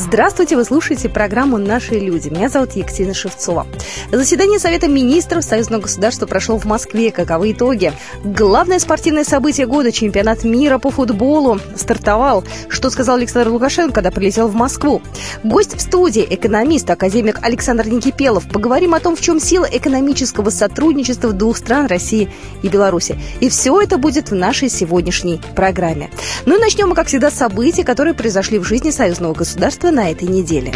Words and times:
Здравствуйте, 0.00 0.54
вы 0.54 0.64
слушаете 0.64 1.08
программу 1.08 1.58
«Наши 1.58 1.98
люди». 1.98 2.28
Меня 2.28 2.48
зовут 2.48 2.76
Екатерина 2.76 3.14
Шевцова. 3.14 3.66
Заседание 4.12 4.60
Совета 4.60 4.86
министров 4.86 5.42
Союзного 5.42 5.82
государства 5.82 6.24
прошло 6.26 6.56
в 6.56 6.64
Москве. 6.66 7.10
Каковы 7.10 7.50
итоги? 7.50 7.92
Главное 8.22 8.78
спортивное 8.78 9.24
событие 9.24 9.66
года– 9.66 9.90
чемпионат 9.92 10.44
мира 10.44 10.78
по 10.78 10.92
футболу 10.92 11.58
стартовал. 11.74 12.44
Что 12.68 12.90
сказал 12.90 13.16
Александр 13.16 13.50
Лукашенко, 13.50 13.94
когда 13.94 14.12
прилетел 14.12 14.46
в 14.46 14.54
Москву? 14.54 15.02
Гость 15.42 15.74
в 15.74 15.80
студии– 15.80 16.24
экономист, 16.30 16.88
академик 16.88 17.40
Александр 17.42 17.88
Никипелов. 17.88 18.48
Поговорим 18.48 18.94
о 18.94 19.00
том, 19.00 19.16
в 19.16 19.20
чем 19.20 19.40
сила 19.40 19.66
экономического 19.70 20.50
сотрудничества 20.50 21.32
двух 21.32 21.56
стран– 21.56 21.86
России 21.88 22.30
и 22.62 22.68
Беларуси. 22.68 23.18
И 23.40 23.48
все 23.48 23.80
это 23.80 23.98
будет 23.98 24.30
в 24.30 24.34
нашей 24.36 24.68
сегодняшней 24.68 25.40
программе. 25.56 26.08
Ну 26.46 26.56
и 26.56 26.60
начнем 26.60 26.88
мы, 26.88 26.94
как 26.94 27.08
всегда, 27.08 27.32
с 27.32 27.34
событий, 27.34 27.82
которые 27.82 28.14
произошли 28.14 28.60
в 28.60 28.64
жизни 28.64 28.90
союзного 28.90 29.34
государства 29.34 29.87
государства 29.88 29.90
на 29.90 30.10
этой 30.10 30.28
неделе. 30.28 30.72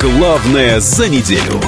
Главное 0.00 0.80
за 0.80 1.08
неделю. 1.08 1.60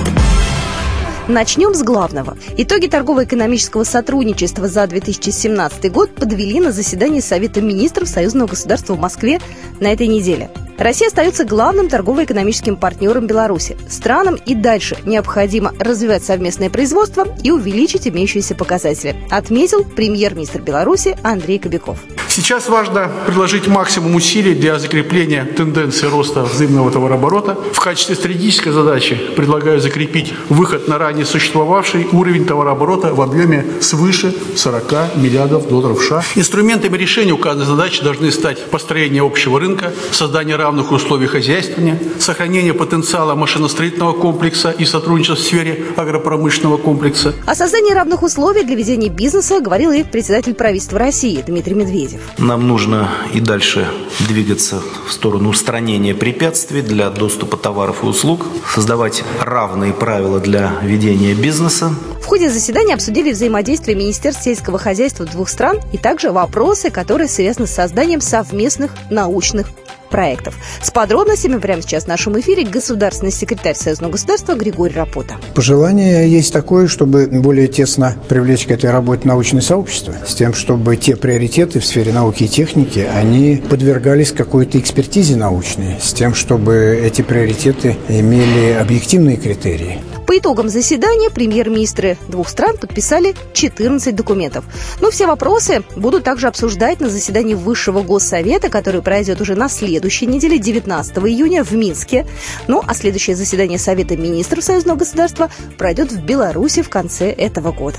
Начнем 1.28 1.74
с 1.74 1.82
главного. 1.82 2.36
Итоги 2.56 2.86
торгово-экономического 2.86 3.84
сотрудничества 3.84 4.68
за 4.68 4.86
2017 4.86 5.92
год 5.92 6.14
подвели 6.14 6.60
на 6.60 6.72
заседании 6.72 7.20
Совета 7.20 7.60
министров 7.60 8.08
Союзного 8.08 8.48
государства 8.48 8.94
в 8.94 9.00
Москве 9.00 9.38
на 9.78 9.92
этой 9.92 10.08
неделе. 10.08 10.50
Россия 10.80 11.08
остается 11.08 11.44
главным 11.44 11.90
торгово-экономическим 11.90 12.74
партнером 12.74 13.26
Беларуси. 13.26 13.76
Странам 13.86 14.36
и 14.36 14.54
дальше 14.54 14.96
необходимо 15.04 15.74
развивать 15.78 16.24
совместное 16.24 16.70
производство 16.70 17.26
и 17.42 17.50
увеличить 17.50 18.08
имеющиеся 18.08 18.54
показатели, 18.54 19.14
отметил 19.28 19.84
премьер-министр 19.84 20.62
Беларуси 20.62 21.18
Андрей 21.22 21.58
Кобяков. 21.58 21.98
Сейчас 22.28 22.68
важно 22.68 23.10
приложить 23.26 23.66
максимум 23.66 24.14
усилий 24.14 24.54
для 24.54 24.78
закрепления 24.78 25.44
тенденции 25.44 26.06
роста 26.06 26.44
взаимного 26.44 26.90
товарооборота. 26.90 27.58
В 27.74 27.80
качестве 27.80 28.14
стратегической 28.14 28.72
задачи 28.72 29.16
предлагаю 29.36 29.80
закрепить 29.80 30.32
выход 30.48 30.86
на 30.86 30.96
ранее 30.96 31.26
существовавший 31.26 32.06
уровень 32.12 32.46
товарооборота 32.46 33.12
в 33.12 33.20
объеме 33.20 33.66
свыше 33.80 34.32
40 34.54 35.16
миллиардов 35.16 35.68
долларов 35.68 36.02
США. 36.02 36.22
Инструментами 36.36 36.96
решения 36.96 37.32
указанной 37.32 37.66
задачи 37.66 38.02
должны 38.02 38.30
стать 38.30 38.64
построение 38.66 39.22
общего 39.22 39.58
рынка, 39.58 39.92
создание 40.12 40.54
равных 40.54 40.69
условий 40.78 41.26
хозяйствования, 41.26 41.98
сохранение 42.18 42.74
потенциала 42.74 43.34
машиностроительного 43.34 44.12
комплекса 44.12 44.70
и 44.70 44.84
сотрудничество 44.84 45.36
в 45.36 45.40
сфере 45.40 45.84
агропромышленного 45.96 46.76
комплекса. 46.76 47.34
О 47.46 47.54
создании 47.54 47.92
равных 47.92 48.22
условий 48.22 48.62
для 48.62 48.76
ведения 48.76 49.08
бизнеса 49.08 49.60
говорил 49.60 49.90
и 49.92 50.02
председатель 50.02 50.54
правительства 50.54 50.98
России 50.98 51.42
Дмитрий 51.46 51.74
Медведев. 51.74 52.20
Нам 52.38 52.66
нужно 52.66 53.08
и 53.34 53.40
дальше 53.40 53.88
двигаться 54.28 54.80
в 55.06 55.12
сторону 55.12 55.50
устранения 55.50 56.14
препятствий 56.14 56.82
для 56.82 57.10
доступа 57.10 57.56
товаров 57.56 58.02
и 58.02 58.06
услуг, 58.06 58.46
создавать 58.72 59.24
равные 59.40 59.92
правила 59.92 60.40
для 60.40 60.72
ведения 60.82 61.34
бизнеса. 61.34 61.94
В 62.22 62.26
ходе 62.26 62.48
заседания 62.50 62.94
обсудили 62.94 63.32
взаимодействие 63.32 63.96
Министерств 63.96 64.44
сельского 64.44 64.78
хозяйства 64.78 65.26
двух 65.26 65.48
стран 65.48 65.80
и 65.92 65.98
также 65.98 66.30
вопросы, 66.30 66.90
которые 66.90 67.28
связаны 67.28 67.66
с 67.66 67.72
созданием 67.72 68.20
совместных 68.20 68.92
научных 69.10 69.68
проектов. 70.10 70.56
С 70.82 70.90
подробностями 70.90 71.58
прямо 71.58 71.82
сейчас 71.82 72.04
в 72.04 72.08
нашем 72.08 72.38
эфире 72.40 72.64
государственный 72.64 73.32
секретарь 73.32 73.74
Союзного 73.74 74.12
государства 74.12 74.54
Григорий 74.54 74.94
Рапота. 74.94 75.36
Пожелание 75.54 76.30
есть 76.30 76.52
такое, 76.52 76.88
чтобы 76.88 77.26
более 77.26 77.68
тесно 77.68 78.16
привлечь 78.28 78.66
к 78.66 78.70
этой 78.70 78.90
работе 78.90 79.26
научное 79.26 79.62
сообщество, 79.62 80.14
с 80.26 80.34
тем, 80.34 80.52
чтобы 80.52 80.96
те 80.96 81.16
приоритеты 81.16 81.80
в 81.80 81.86
сфере 81.86 82.12
науки 82.12 82.44
и 82.44 82.48
техники, 82.48 83.08
они 83.10 83.62
подвергались 83.68 84.32
какой-то 84.32 84.78
экспертизе 84.78 85.36
научной, 85.36 85.96
с 86.00 86.12
тем, 86.12 86.34
чтобы 86.34 87.00
эти 87.02 87.22
приоритеты 87.22 87.96
имели 88.08 88.72
объективные 88.72 89.36
критерии. 89.36 90.00
По 90.30 90.38
итогам 90.38 90.68
заседания 90.68 91.28
премьер-министры 91.28 92.16
двух 92.28 92.48
стран 92.48 92.76
подписали 92.76 93.34
14 93.52 94.14
документов. 94.14 94.64
Но 95.00 95.10
все 95.10 95.26
вопросы 95.26 95.82
будут 95.96 96.22
также 96.22 96.46
обсуждать 96.46 97.00
на 97.00 97.08
заседании 97.08 97.54
Высшего 97.54 98.02
Госсовета, 98.02 98.68
который 98.68 99.02
пройдет 99.02 99.40
уже 99.40 99.56
на 99.56 99.68
следующей 99.68 100.26
неделе, 100.26 100.60
19 100.60 101.16
июня, 101.18 101.64
в 101.64 101.72
Минске. 101.72 102.28
Ну, 102.68 102.80
а 102.86 102.94
следующее 102.94 103.34
заседание 103.34 103.80
Совета 103.80 104.16
министров 104.16 104.62
Союзного 104.62 104.98
государства 104.98 105.50
пройдет 105.76 106.12
в 106.12 106.24
Беларуси 106.24 106.82
в 106.82 106.88
конце 106.88 107.32
этого 107.32 107.72
года 107.72 107.98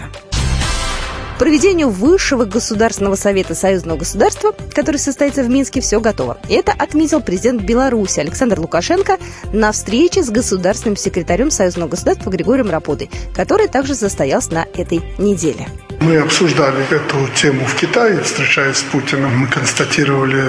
проведению 1.41 1.89
Высшего 1.89 2.45
Государственного 2.45 3.15
Совета 3.15 3.55
Союзного 3.55 3.97
государства, 3.97 4.53
который 4.75 4.97
состоится 4.97 5.41
в 5.41 5.49
Минске, 5.49 5.81
все 5.81 5.99
готово. 5.99 6.37
Это 6.47 6.71
отметил 6.71 7.19
президент 7.19 7.63
Беларуси 7.63 8.19
Александр 8.19 8.59
Лукашенко 8.59 9.17
на 9.51 9.71
встрече 9.71 10.21
с 10.21 10.29
государственным 10.29 10.95
секретарем 10.97 11.49
Союзного 11.49 11.89
государства 11.89 12.29
Григорием 12.29 12.69
Рапотой, 12.69 13.09
который 13.33 13.67
также 13.67 13.95
состоялся 13.95 14.53
на 14.53 14.67
этой 14.75 15.01
неделе. 15.17 15.67
Мы 15.99 16.17
обсуждали 16.17 16.83
эту 16.91 17.27
тему 17.33 17.65
в 17.65 17.73
Китае, 17.75 18.21
встречаясь 18.21 18.77
с 18.77 18.83
Путиным. 18.83 19.35
Мы 19.35 19.47
констатировали 19.47 20.43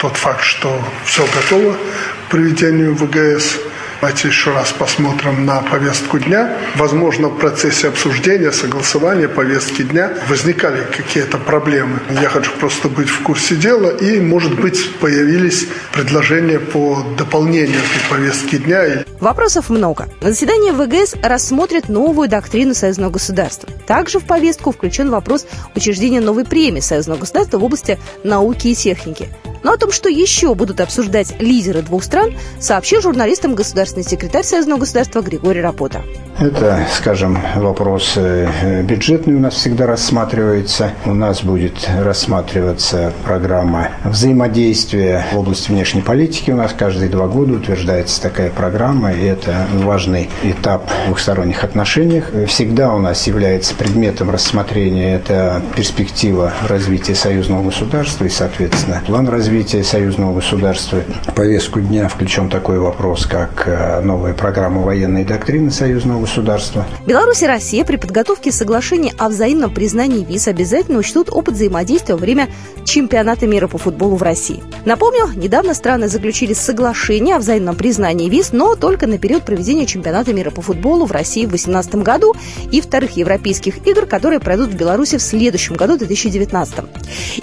тот 0.00 0.16
факт, 0.16 0.44
что 0.44 0.80
все 1.04 1.26
готово 1.26 1.72
к 1.72 2.30
проведению 2.30 2.94
ВГС. 2.94 3.56
Давайте 4.00 4.28
еще 4.28 4.52
раз 4.52 4.72
посмотрим 4.72 5.46
на 5.46 5.62
повестку 5.62 6.18
дня. 6.18 6.56
Возможно, 6.76 7.28
в 7.28 7.38
процессе 7.38 7.88
обсуждения, 7.88 8.52
согласования 8.52 9.26
повестки 9.26 9.82
дня 9.82 10.12
возникали 10.28 10.84
какие-то 10.96 11.38
проблемы. 11.38 12.00
Я 12.10 12.28
хочу 12.28 12.52
просто 12.60 12.88
быть 12.88 13.08
в 13.08 13.22
курсе 13.22 13.56
дела, 13.56 13.90
и, 13.90 14.20
может 14.20 14.60
быть, 14.60 14.94
появились 14.96 15.66
предложения 15.92 16.60
по 16.60 17.02
дополнению 17.16 17.78
этой 17.78 18.10
повестки 18.10 18.56
дня. 18.56 19.04
Вопросов 19.20 19.70
много. 19.70 20.08
На 20.20 20.30
заседании 20.30 20.72
ВГС 20.72 21.14
рассмотрят 21.22 21.88
новую 21.88 22.28
доктрину 22.28 22.74
союзного 22.74 23.10
государства. 23.10 23.68
Также 23.86 24.20
в 24.20 24.26
повестку 24.26 24.72
включен 24.72 25.10
вопрос 25.10 25.46
учреждения 25.74 26.20
новой 26.20 26.44
премии 26.44 26.80
союзного 26.80 27.20
государства 27.20 27.58
в 27.58 27.64
области 27.64 27.98
науки 28.24 28.68
и 28.68 28.74
техники. 28.74 29.30
Но 29.62 29.72
о 29.72 29.76
том, 29.76 29.92
что 29.92 30.08
еще 30.08 30.54
будут 30.54 30.80
обсуждать 30.80 31.40
лидеры 31.40 31.82
двух 31.82 32.04
стран, 32.04 32.32
сообщил 32.60 33.00
журналистам 33.00 33.54
государственный 33.54 34.04
секретарь 34.04 34.44
Союзного 34.44 34.80
государства 34.80 35.20
Григорий 35.20 35.60
Рапота. 35.60 36.02
Это, 36.38 36.86
скажем, 36.92 37.38
вопрос 37.56 38.12
э, 38.16 38.82
бюджетный 38.82 39.34
у 39.34 39.38
нас 39.38 39.54
всегда 39.54 39.86
рассматривается. 39.86 40.92
У 41.06 41.14
нас 41.14 41.42
будет 41.42 41.88
рассматриваться 41.98 43.12
программа 43.24 43.92
взаимодействия 44.04 45.24
в 45.32 45.38
области 45.38 45.70
внешней 45.70 46.02
политики. 46.02 46.50
У 46.50 46.56
нас 46.56 46.74
каждые 46.76 47.08
два 47.08 47.26
года 47.26 47.54
утверждается 47.54 48.20
такая 48.20 48.50
программа, 48.50 49.12
и 49.12 49.24
это 49.24 49.66
важный 49.72 50.28
этап 50.42 50.90
в 50.90 51.06
двухсторонних 51.06 51.64
отношениях. 51.64 52.30
Всегда 52.46 52.94
у 52.94 52.98
нас 52.98 53.26
является 53.26 53.74
предметом 53.74 54.28
рассмотрения 54.30 55.14
это 55.14 55.62
перспектива 55.74 56.52
развития 56.68 57.14
союзного 57.14 57.62
государства 57.62 58.26
и, 58.26 58.28
соответственно, 58.28 59.02
план 59.06 59.26
развития 59.26 59.45
союзного 59.84 60.34
государства. 60.34 61.02
В 61.26 61.34
повестку 61.34 61.80
дня 61.80 62.08
включен 62.08 62.50
такой 62.50 62.78
вопрос, 62.78 63.26
как 63.26 63.64
э, 63.66 64.00
новая 64.00 64.34
программа 64.34 64.82
военной 64.82 65.24
доктрины 65.24 65.70
союзного 65.70 66.22
государства. 66.22 66.84
Беларусь 67.06 67.42
и 67.42 67.46
Россия 67.46 67.84
при 67.84 67.96
подготовке 67.96 68.50
соглашения 68.50 69.12
о 69.18 69.28
взаимном 69.28 69.72
признании 69.72 70.24
виз 70.24 70.48
обязательно 70.48 70.98
учтут 70.98 71.28
опыт 71.30 71.54
взаимодействия 71.54 72.14
во 72.14 72.20
время 72.20 72.48
чемпионата 72.84 73.46
мира 73.46 73.68
по 73.68 73.78
футболу 73.78 74.16
в 74.16 74.22
России. 74.22 74.62
Напомню, 74.84 75.28
недавно 75.34 75.74
страны 75.74 76.08
заключили 76.08 76.52
соглашение 76.52 77.36
о 77.36 77.38
взаимном 77.38 77.76
признании 77.76 78.28
виз, 78.28 78.52
но 78.52 78.74
только 78.74 79.06
на 79.06 79.18
период 79.18 79.44
проведения 79.44 79.86
чемпионата 79.86 80.32
мира 80.32 80.50
по 80.50 80.62
футболу 80.62 81.06
в 81.06 81.12
России 81.12 81.46
в 81.46 81.50
2018 81.50 81.96
году 81.96 82.34
и 82.70 82.80
вторых 82.80 83.16
европейских 83.16 83.86
игр, 83.86 84.06
которые 84.06 84.40
пройдут 84.40 84.70
в 84.70 84.76
Беларуси 84.76 85.18
в 85.18 85.22
следующем 85.22 85.76
году, 85.76 85.96
2019. 85.96 86.74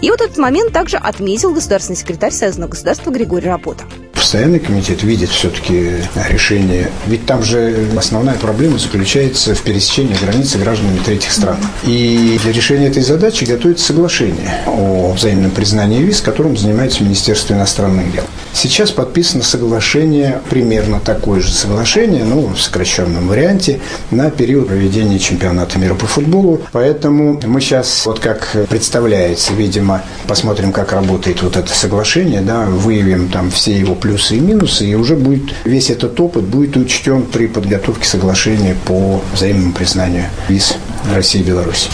И 0.02 0.10
вот 0.10 0.22
этот 0.22 0.38
момент 0.38 0.74
также 0.74 0.98
отметил 0.98 1.54
государственный 1.54 1.93
секретарь 1.96 2.32
Союзного 2.32 2.70
государства 2.70 3.12
Григорий 3.12 3.48
Рапота 3.48 3.86
постоянный 4.34 4.60
комитет 4.60 5.04
видит 5.04 5.30
все-таки 5.30 5.98
решение. 6.30 6.90
Ведь 7.08 7.26
там 7.26 7.44
же 7.44 7.88
основная 7.96 8.36
проблема 8.36 8.80
заключается 8.80 9.54
в 9.54 9.62
пересечении 9.62 10.16
границы 10.16 10.58
гражданами 10.58 10.98
третьих 11.06 11.32
стран. 11.32 11.58
И 11.84 12.40
для 12.42 12.52
решения 12.52 12.88
этой 12.88 13.04
задачи 13.04 13.44
готовится 13.44 13.86
соглашение 13.86 14.64
о 14.66 15.12
взаимном 15.12 15.52
признании 15.52 16.02
виз, 16.02 16.22
которым 16.22 16.58
занимается 16.58 17.04
Министерство 17.04 17.54
иностранных 17.54 18.12
дел. 18.12 18.24
Сейчас 18.54 18.92
подписано 18.92 19.44
соглашение, 19.44 20.42
примерно 20.50 21.00
такое 21.00 21.42
же 21.42 21.52
соглашение, 21.52 22.24
ну, 22.24 22.54
в 22.54 22.62
сокращенном 22.62 23.28
варианте, 23.28 23.80
на 24.12 24.30
период 24.30 24.68
проведения 24.68 25.18
чемпионата 25.20 25.80
мира 25.80 25.96
по 25.96 26.06
футболу. 26.06 26.62
Поэтому 26.72 27.40
мы 27.46 27.60
сейчас, 27.62 28.06
вот 28.06 28.20
как 28.20 28.56
представляется, 28.70 29.54
видимо, 29.54 30.04
посмотрим, 30.28 30.72
как 30.72 30.92
работает 30.94 31.42
вот 31.42 31.58
это 31.58 31.74
соглашение, 31.74 32.42
да, 32.42 32.66
выявим 32.66 33.30
там 33.30 33.50
все 33.50 33.78
его 33.78 33.96
плюсы 33.96 34.38
и 34.38 34.40
минусы, 34.40 34.86
и 34.86 34.96
уже 34.96 35.16
будет 35.16 35.54
весь 35.66 35.90
этот 35.90 36.20
опыт 36.20 36.44
будет 36.44 36.78
учтен 36.78 37.24
при 37.24 37.48
подготовке 37.48 38.08
соглашения 38.08 38.78
по 38.86 39.22
взаимному 39.34 39.74
признанию 39.74 40.26
виз 40.48 40.76
России 41.12 41.42
и 41.42 41.44
Беларуси. 41.44 41.90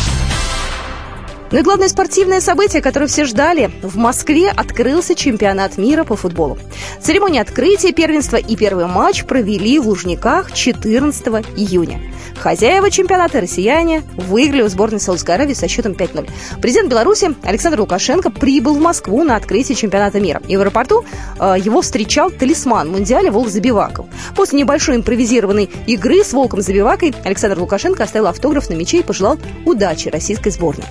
Ну 1.51 1.57
и 1.57 1.61
главное 1.63 1.87
спортивное 1.87 2.41
событие, 2.41 2.81
которое 2.81 3.07
все 3.07 3.25
ждали. 3.25 3.71
В 3.81 3.97
Москве 3.97 4.49
открылся 4.49 5.15
чемпионат 5.15 5.77
мира 5.77 6.03
по 6.03 6.15
футболу. 6.15 6.59
Церемония 7.01 7.41
открытия 7.41 7.91
первенства 7.91 8.37
и 8.37 8.55
первый 8.55 8.85
матч 8.85 9.25
провели 9.25 9.79
в 9.79 9.87
Лужниках 9.87 10.51
14 10.51 11.27
июня. 11.57 11.99
Хозяева 12.37 12.91
чемпионата 12.91 13.41
россияне 13.41 14.03
выиграли 14.15 14.61
у 14.61 14.67
сборной 14.67 14.99
Саудовской 14.99 15.35
Аравии 15.35 15.53
со 15.53 15.67
счетом 15.67 15.93
5-0. 15.93 16.29
Президент 16.61 16.89
Беларуси 16.89 17.35
Александр 17.43 17.81
Лукашенко 17.81 18.29
прибыл 18.29 18.75
в 18.75 18.79
Москву 18.79 19.23
на 19.23 19.35
открытие 19.35 19.75
чемпионата 19.75 20.19
мира. 20.19 20.41
И 20.47 20.55
в 20.55 20.61
аэропорту 20.61 21.03
э, 21.39 21.55
его 21.57 21.81
встречал 21.81 22.29
талисман 22.29 22.89
Мундиаля 22.89 23.31
Волк 23.31 23.49
Забиваков. 23.49 24.05
После 24.35 24.59
небольшой 24.59 24.97
импровизированной 24.97 25.69
игры 25.87 26.23
с 26.23 26.31
Волком 26.31 26.61
Забивакой 26.61 27.13
Александр 27.25 27.59
Лукашенко 27.59 28.03
оставил 28.03 28.27
автограф 28.27 28.69
на 28.69 28.75
мяче 28.75 28.99
и 28.99 29.03
пожелал 29.03 29.37
удачи 29.65 30.09
российской 30.09 30.51
сборной. 30.51 30.85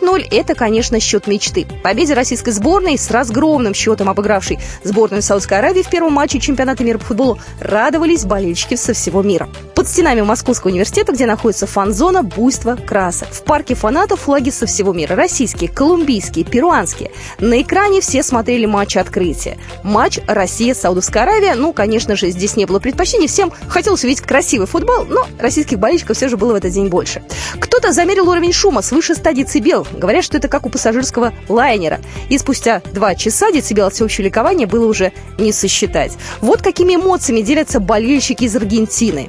5-0– 0.00 0.26
это, 0.30 0.54
конечно, 0.54 1.00
счет 1.00 1.26
мечты. 1.26 1.66
Победе 1.82 2.14
российской 2.14 2.50
сборной 2.50 2.98
с 2.98 3.10
разгромным 3.10 3.74
счетом 3.74 4.08
обыгравшей 4.08 4.58
сборную 4.82 5.22
Саудовской 5.22 5.58
Аравии 5.58 5.82
в 5.82 5.90
первом 5.90 6.12
матче 6.12 6.38
чемпионата 6.38 6.84
мира 6.84 6.98
по 6.98 7.06
футболу 7.06 7.38
радовались 7.60 8.24
болельщики 8.24 8.74
со 8.74 8.92
всего 8.92 9.22
мира. 9.22 9.48
Под 9.74 9.88
стенами 9.88 10.22
Московского 10.22 10.70
университета, 10.70 11.12
где 11.12 11.26
находится 11.26 11.66
фан-зона, 11.66 12.22
буйство 12.22 12.76
красок. 12.76 13.28
В 13.30 13.42
парке 13.42 13.74
фанатов 13.74 14.20
флаги 14.20 14.50
со 14.50 14.66
всего 14.66 14.92
мира. 14.92 15.14
Российские, 15.14 15.70
колумбийские, 15.70 16.44
перуанские. 16.44 17.10
На 17.38 17.60
экране 17.60 18.00
все 18.00 18.22
смотрели 18.22 18.66
матч 18.66 18.96
открытия. 18.96 19.58
Матч 19.82 20.18
Россия-Саудовская 20.26 21.24
Аравия. 21.24 21.54
Ну, 21.54 21.72
конечно 21.72 22.16
же, 22.16 22.30
здесь 22.30 22.56
не 22.56 22.64
было 22.64 22.78
предпочтений. 22.78 23.28
Всем 23.28 23.52
хотелось 23.68 24.04
увидеть 24.04 24.22
красивый 24.22 24.66
футбол, 24.66 25.04
но 25.04 25.26
российских 25.38 25.78
болельщиков 25.78 26.16
все 26.16 26.28
же 26.28 26.36
было 26.36 26.52
в 26.52 26.56
этот 26.56 26.72
день 26.72 26.88
больше. 26.88 27.22
Кто-то 27.60 27.92
замерил 27.92 28.28
уровень 28.28 28.52
шума 28.52 28.82
свыше 28.82 29.14
100 29.14 29.32
децибел 29.32 29.85
Говорят, 29.92 30.24
что 30.24 30.36
это 30.38 30.48
как 30.48 30.66
у 30.66 30.70
пассажирского 30.70 31.32
лайнера. 31.48 32.00
И 32.28 32.38
спустя 32.38 32.82
два 32.92 33.14
часа 33.14 33.50
децибел 33.50 33.86
от 33.86 33.94
всеобщего 33.94 34.26
ликования 34.26 34.66
было 34.66 34.86
уже 34.86 35.12
не 35.38 35.52
сосчитать. 35.52 36.12
Вот 36.40 36.62
какими 36.62 36.94
эмоциями 36.94 37.40
делятся 37.40 37.80
болельщики 37.80 38.44
из 38.44 38.56
Аргентины. 38.56 39.28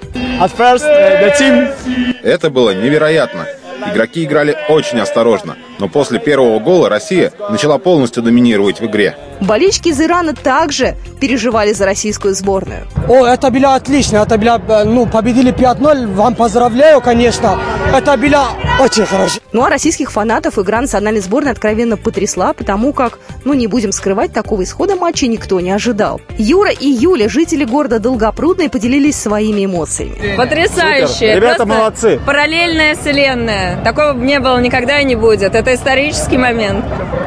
Это 2.24 2.50
было 2.50 2.74
невероятно. 2.74 3.48
Игроки 3.92 4.24
играли 4.24 4.58
очень 4.70 5.00
осторожно, 5.00 5.56
но 5.80 5.88
после 5.88 6.20
первого 6.20 6.60
гола 6.60 6.90
Россия 6.90 7.32
начала 7.50 7.78
полностью 7.78 8.24
доминировать 8.24 8.80
в 8.80 8.86
игре. 8.86 9.16
Болельщики 9.40 9.90
из 9.90 10.02
Ирана 10.02 10.34
также 10.34 10.96
переживали 11.20 11.74
за 11.74 11.86
российскую 11.86 12.34
сборную. 12.34 12.88
О, 13.08 13.26
это 13.26 13.52
было 13.52 13.76
отлично, 13.76 14.18
это 14.18 14.38
было, 14.38 14.62
э, 14.68 14.84
ну, 14.84 15.06
победили 15.06 15.54
5-0, 15.54 16.08
вам 16.14 16.36
поздравляю, 16.36 17.02
конечно. 17.02 17.60
Это 17.94 18.18
было 18.18 18.50
очень 18.80 19.06
хорошо. 19.06 19.40
Ну 19.54 19.64
а 19.64 19.70
российских 19.70 20.12
фанатов 20.12 20.60
игра 20.60 20.82
национальной 20.82 21.22
сборной 21.22 21.52
откровенно 21.52 21.98
потрясла, 21.98 22.54
потому 22.54 22.94
как, 22.94 23.18
ну 23.44 23.54
не 23.54 23.68
будем 23.68 23.92
скрывать, 23.92 24.34
такого 24.34 24.64
исхода 24.64 24.96
матча 24.96 25.26
никто 25.28 25.60
не 25.62 25.72
ожидал. 25.72 26.22
Юра 26.38 26.70
и 26.70 26.88
Юля, 26.88 27.28
жители 27.30 27.64
города 27.64 28.00
Долгопрудный, 28.00 28.70
поделились 28.70 29.16
своими 29.16 29.66
эмоциями. 29.66 30.36
Потрясающе. 30.36 31.36
Ребята 31.36 31.66
Просто 31.66 31.66
молодцы. 31.66 32.20
Параллельная 32.26 32.96
вселенная. 32.96 33.84
Такого 33.84 34.14
не 34.14 34.40
было 34.40 34.60
никогда 34.60 35.00
и 35.00 35.06
не 35.06 35.16
будет. 35.16 35.56
Это 35.56 35.74
исторический 35.74 36.38
момент. 36.38 36.86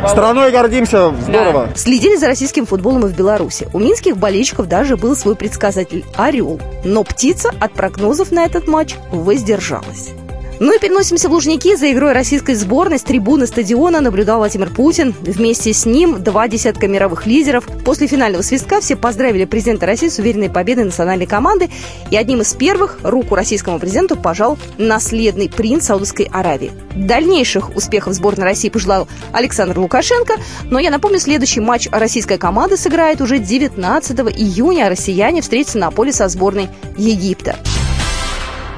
Страной 0.09 0.53
гордимся, 0.53 1.13
здорово. 1.21 1.67
Да. 1.67 1.77
Следили 1.77 2.17
за 2.17 2.29
российским 2.29 2.67
футболом 2.67 3.07
и 3.07 3.09
в 3.09 3.17
Беларуси. 3.17 3.69
У 3.73 3.79
минских 3.79 4.17
болельщиков 4.17 4.69
даже 4.69 4.97
был 4.97 5.17
свой 5.17 5.35
предсказатель– 5.35 6.05
Орел. 6.17 6.61
Но 6.85 7.03
птица 7.03 7.51
от 7.61 7.73
прогнозов 7.73 8.31
на 8.31 8.45
этот 8.45 8.69
матч 8.69 8.95
воздержалась. 9.11 10.11
Ну 10.61 10.77
и 10.77 10.79
переносимся 10.79 11.31
в 11.31 11.33
Лужники. 11.33 11.75
За 11.75 11.91
игрой 11.91 12.13
российской 12.13 12.53
сборной 12.53 12.99
с 12.99 13.03
трибуны 13.03 13.47
стадиона 13.47 14.03
наблюдал 14.03 14.41
Владимир 14.41 14.69
Путин. 14.69 15.15
Вместе 15.23 15.73
с 15.73 15.87
ним 15.87 16.23
два 16.23 16.49
десятка 16.49 16.87
мировых 16.87 17.25
лидеров. 17.25 17.65
После 17.83 18.07
финального 18.07 18.43
свистка 18.43 18.83
все 18.83 18.95
поздравили 18.95 19.47
президента 19.47 19.87
России 19.87 20.09
с 20.09 20.19
уверенной 20.19 20.51
победой 20.51 20.85
национальной 20.85 21.25
команды. 21.25 21.71
И 22.11 22.17
одним 22.17 22.43
из 22.43 22.53
первых 22.53 22.99
руку 23.03 23.37
российскому 23.37 23.79
президенту 23.79 24.17
пожал 24.17 24.59
наследный 24.77 25.49
принц 25.49 25.87
Саудовской 25.87 26.29
Аравии. 26.31 26.73
Дальнейших 26.95 27.75
успехов 27.75 28.13
сборной 28.13 28.45
России 28.45 28.69
пожелал 28.69 29.09
Александр 29.33 29.79
Лукашенко. 29.79 30.35
Но 30.65 30.79
я 30.79 30.91
напомню, 30.91 31.21
следующий 31.21 31.61
матч 31.61 31.89
российская 31.91 32.37
команда 32.37 32.77
сыграет 32.77 33.23
уже 33.23 33.39
19 33.39 34.21
июня, 34.37 34.91
россияне 34.91 35.41
встретятся 35.41 35.79
на 35.79 35.91
поле 35.91 36.13
со 36.13 36.29
сборной 36.29 36.69
Египта. 36.99 37.57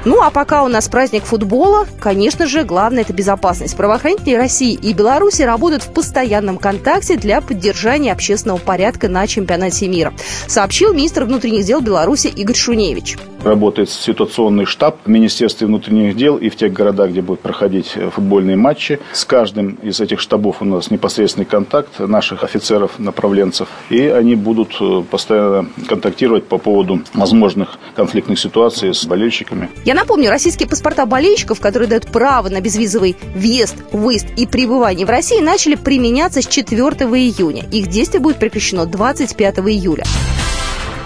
Ну, 0.05 0.21
а 0.21 0.33
пока 0.33 0.65
у 0.65 0.69
нас 0.69 0.89
праздник 0.89 1.23
футбола, 1.23 1.87
конечно 2.01 2.49
же, 2.49 2.65
главное– 2.65 3.03
это 3.03 3.13
безопасность. 3.13 3.77
Правоохранители 3.77 4.35
России 4.35 4.75
и 4.75 4.93
Беларуси 4.95 5.43
работают 5.43 5.85
в 5.85 5.93
постоянном 5.93 6.59
контакте 6.59 7.17
для 7.17 7.41
поддержания 7.41 8.11
общественного 8.11 8.59
порядка 8.59 9.09
на 9.09 9.25
чемпионате 9.29 9.87
мира, 9.87 10.13
сообщил 10.49 10.93
министр 10.93 11.25
внутренних 11.25 11.65
дел 11.65 11.81
Беларуси 11.81 12.27
Игорь 12.27 12.57
Шуневич. 12.57 13.17
Работает 13.45 13.91
ситуационный 13.91 14.67
штаб 14.67 14.99
в 15.05 15.09
Министерстве 15.09 15.67
внутренних 15.67 16.17
дел 16.17 16.37
и 16.37 16.49
в 16.49 16.57
тех 16.57 16.73
городах, 16.73 17.11
где 17.11 17.23
будут 17.23 17.41
проходить 17.41 17.97
футбольные 18.13 18.57
матчи. 18.57 19.01
С 19.13 19.25
каждым 19.25 19.79
из 19.83 20.01
этих 20.01 20.21
штабов 20.21 20.63
у 20.63 20.65
нас 20.65 20.91
непосредственный 20.91 21.45
контакт 21.45 21.99
наших 21.99 22.45
офицеров-направленцев, 22.45 23.69
и 23.91 24.01
они 24.07 24.37
будут 24.37 24.77
э, 24.81 25.03
постоянно 25.11 25.69
контактировать 25.89 26.47
по 26.47 26.59
поводу 26.59 27.03
возможных 27.15 27.79
конфликтных 27.97 28.39
ситуаций 28.39 28.95
с 28.95 29.05
болельщиками. 29.05 29.69
Я 29.85 29.92
напомню, 29.95 30.31
российские 30.31 30.69
паспорта 30.69 31.07
болельщиков, 31.07 31.61
которые 31.61 31.89
дают 31.89 32.11
право 32.11 32.49
на 32.49 32.61
безвизовый 32.61 33.17
въезд, 33.35 33.77
выезд 33.93 34.27
и 34.37 34.47
пребывание 34.47 35.07
в 35.07 35.11
России, 35.11 35.41
начали 35.41 35.75
применяться 35.75 36.43
с 36.43 36.47
4 36.47 36.79
июня. 36.79 37.65
Их 37.71 37.89
действие 37.89 38.21
будет 38.21 38.39
прекращено 38.39 38.87
25 38.87 39.59
июля. 39.59 40.05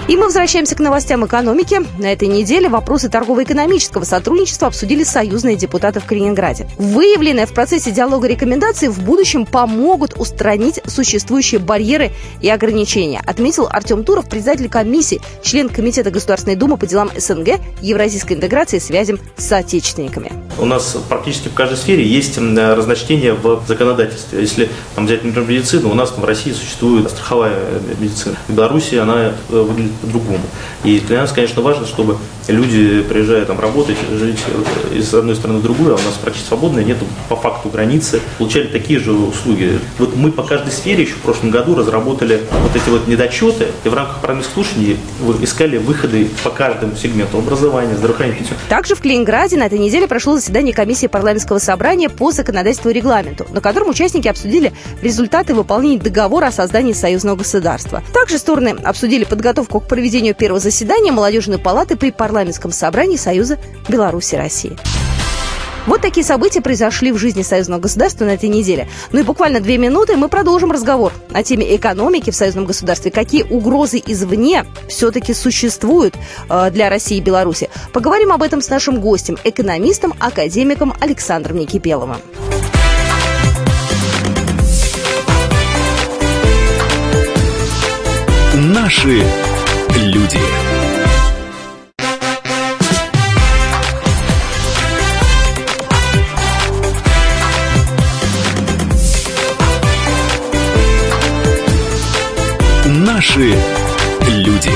И 0.08 0.16
мы 0.16 0.26
возвращаемся 0.26 0.76
к 0.76 0.78
новостям 0.78 1.26
экономики. 1.26 1.80
На 1.98 2.12
этой 2.12 2.28
неделе 2.28 2.68
вопросы 2.68 3.08
торгово-экономического 3.08 4.04
сотрудничества 4.04 4.68
обсудили 4.68 5.02
союзные 5.02 5.56
депутаты 5.56 5.98
в 5.98 6.04
Калининграде. 6.04 6.68
Выявленные 6.78 7.44
в 7.44 7.52
процессе 7.52 7.90
диалога 7.90 8.28
рекомендации 8.28 8.86
в 8.86 9.00
будущем 9.00 9.44
помогут 9.44 10.14
устранить 10.16 10.80
существующие 10.86 11.58
барьеры 11.58 12.12
и 12.40 12.48
ограничения, 12.48 13.20
отметил 13.26 13.66
Артем 13.68 14.04
Туров, 14.04 14.28
председатель 14.28 14.68
комиссии, 14.68 15.20
член 15.42 15.68
Комитета 15.68 16.12
Государственной 16.12 16.54
Думы 16.54 16.76
по 16.76 16.86
делам 16.86 17.10
СНГ, 17.16 17.58
Евразийской 17.80 18.36
интеграции 18.36 18.76
и 18.76 18.80
связям 18.80 19.18
с 19.36 19.44
соотечественниками. 19.44 20.32
У 20.56 20.66
нас 20.66 20.96
практически 21.08 21.48
в 21.48 21.54
каждой 21.54 21.78
сфере 21.78 22.06
есть 22.06 22.38
разночтение 22.38 23.34
в 23.34 23.64
законодательстве. 23.66 24.40
Если 24.40 24.68
взять, 24.96 25.24
например, 25.24 25.50
медицину, 25.50 25.90
у 25.90 25.94
нас 25.94 26.12
в 26.16 26.24
России 26.24 26.52
существует 26.52 27.10
страховая 27.10 27.58
медицина. 27.98 28.36
В 28.46 28.54
Беларуси 28.54 28.94
она 28.94 29.16
э, 29.16 29.32
выглядит 29.50 29.95
по-другому. 29.96 30.40
И 30.84 31.00
для 31.00 31.20
нас, 31.20 31.32
конечно, 31.32 31.62
важно, 31.62 31.86
чтобы 31.86 32.16
люди, 32.48 33.02
приезжая 33.02 33.44
там 33.44 33.60
работать, 33.60 33.96
жить 34.12 34.38
из 34.94 35.12
одной 35.12 35.36
страны 35.36 35.58
в 35.58 35.62
другую, 35.62 35.94
а 35.94 35.98
у 35.98 36.02
нас 36.02 36.14
практически 36.22 36.48
свободно, 36.48 36.80
нет 36.80 36.98
по 37.28 37.36
факту 37.36 37.68
границы, 37.68 38.20
получали 38.38 38.66
такие 38.66 39.00
же 39.00 39.12
услуги. 39.12 39.78
Вот 39.98 40.16
мы 40.16 40.30
по 40.30 40.42
каждой 40.42 40.72
сфере 40.72 41.02
еще 41.02 41.14
в 41.14 41.20
прошлом 41.20 41.50
году 41.50 41.74
разработали 41.74 42.42
вот 42.62 42.74
эти 42.74 42.88
вот 42.88 43.06
недочеты, 43.08 43.66
и 43.84 43.88
в 43.88 43.94
рамках 43.94 44.20
парламентских 44.20 44.54
слушаний 44.54 44.96
искали 45.42 45.78
выходы 45.78 46.28
по 46.44 46.50
каждому 46.50 46.96
сегменту 46.96 47.38
образования, 47.38 47.94
здравоохранения. 47.96 48.46
Также 48.68 48.94
в 48.94 49.00
Калининграде 49.00 49.56
на 49.56 49.64
этой 49.64 49.78
неделе 49.78 50.06
прошло 50.06 50.36
заседание 50.36 50.74
комиссии 50.74 51.06
парламентского 51.06 51.58
собрания 51.58 52.08
по 52.08 52.32
законодательству 52.32 52.90
и 52.90 52.92
регламенту, 52.92 53.46
на 53.50 53.60
котором 53.60 53.88
участники 53.88 54.28
обсудили 54.28 54.72
результаты 55.02 55.54
выполнения 55.54 55.98
договора 55.98 56.46
о 56.46 56.52
создании 56.52 56.92
союзного 56.92 57.36
государства. 57.36 58.02
Также 58.12 58.38
стороны 58.38 58.76
обсудили 58.84 59.24
подготовку 59.24 59.80
к 59.86 59.88
проведению 59.88 60.34
первого 60.34 60.58
заседания 60.60 61.12
молодежной 61.12 61.58
палаты 61.58 61.96
при 61.96 62.10
парламентском 62.10 62.72
собрании 62.72 63.16
Союза 63.16 63.58
Беларуси 63.88 64.34
России. 64.34 64.76
Вот 65.86 66.00
такие 66.00 66.26
события 66.26 66.60
произошли 66.60 67.12
в 67.12 67.18
жизни 67.18 67.42
союзного 67.42 67.78
государства 67.78 68.24
на 68.24 68.30
этой 68.30 68.48
неделе. 68.48 68.88
Ну 69.12 69.20
и 69.20 69.22
буквально 69.22 69.60
две 69.60 69.78
минуты 69.78 70.16
мы 70.16 70.28
продолжим 70.28 70.72
разговор 70.72 71.12
о 71.32 71.44
теме 71.44 71.76
экономики 71.76 72.30
в 72.30 72.34
союзном 72.34 72.66
государстве. 72.66 73.12
Какие 73.12 73.44
угрозы 73.44 74.02
извне 74.04 74.64
все-таки 74.88 75.32
существуют 75.32 76.16
э, 76.50 76.70
для 76.72 76.90
России 76.90 77.18
и 77.18 77.20
Беларуси. 77.20 77.70
Поговорим 77.92 78.32
об 78.32 78.42
этом 78.42 78.60
с 78.60 78.68
нашим 78.68 79.00
гостем, 79.00 79.38
экономистом, 79.44 80.12
академиком 80.18 80.92
Александром 81.00 81.58
Никипеловым. 81.58 82.18
Наши 88.56 89.22
люди. 89.96 90.38
Наши 102.86 103.54
люди. 104.28 104.70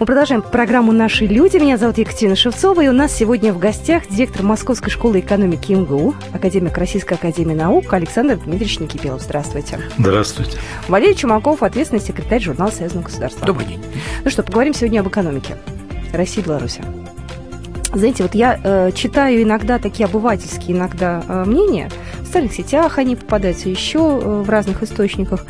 Мы 0.00 0.06
продолжаем 0.06 0.40
программу 0.40 0.92
«Наши 0.92 1.26
люди». 1.26 1.58
Меня 1.58 1.76
зовут 1.76 1.98
Екатерина 1.98 2.34
Шевцова, 2.34 2.80
и 2.82 2.88
у 2.88 2.92
нас 2.92 3.14
сегодня 3.14 3.52
в 3.52 3.58
гостях 3.58 4.08
директор 4.08 4.42
Московской 4.42 4.90
школы 4.90 5.20
экономики 5.20 5.74
МГУ, 5.74 6.14
академик 6.32 6.78
Российской 6.78 7.14
академии 7.14 7.52
наук 7.52 7.92
Александр 7.92 8.38
Дмитриевич 8.38 8.80
Никипелов. 8.80 9.20
Здравствуйте. 9.20 9.78
Здравствуйте. 9.98 10.56
Валерий 10.88 11.14
Чумаков, 11.14 11.62
ответственный 11.62 12.00
секретарь 12.00 12.40
журнала 12.40 12.70
«Союзного 12.70 13.04
государства». 13.04 13.46
Добрый 13.46 13.66
день. 13.66 13.84
Ну 14.24 14.30
что, 14.30 14.42
поговорим 14.42 14.72
сегодня 14.72 15.00
об 15.00 15.08
экономике 15.08 15.58
России 16.14 16.40
и 16.40 16.44
Беларуси. 16.46 16.82
Знаете, 17.92 18.22
вот 18.22 18.36
я 18.36 18.58
э, 18.62 18.92
читаю 18.92 19.42
иногда 19.42 19.80
такие 19.80 20.06
обывательские 20.06 20.76
иногда 20.76 21.24
э, 21.26 21.44
мнения, 21.44 21.90
в 22.20 22.26
социальных 22.26 22.52
сетях 22.52 22.98
они 22.98 23.16
попадаются, 23.16 23.68
еще 23.68 23.98
э, 23.98 24.42
в 24.42 24.48
разных 24.48 24.84
источниках, 24.84 25.44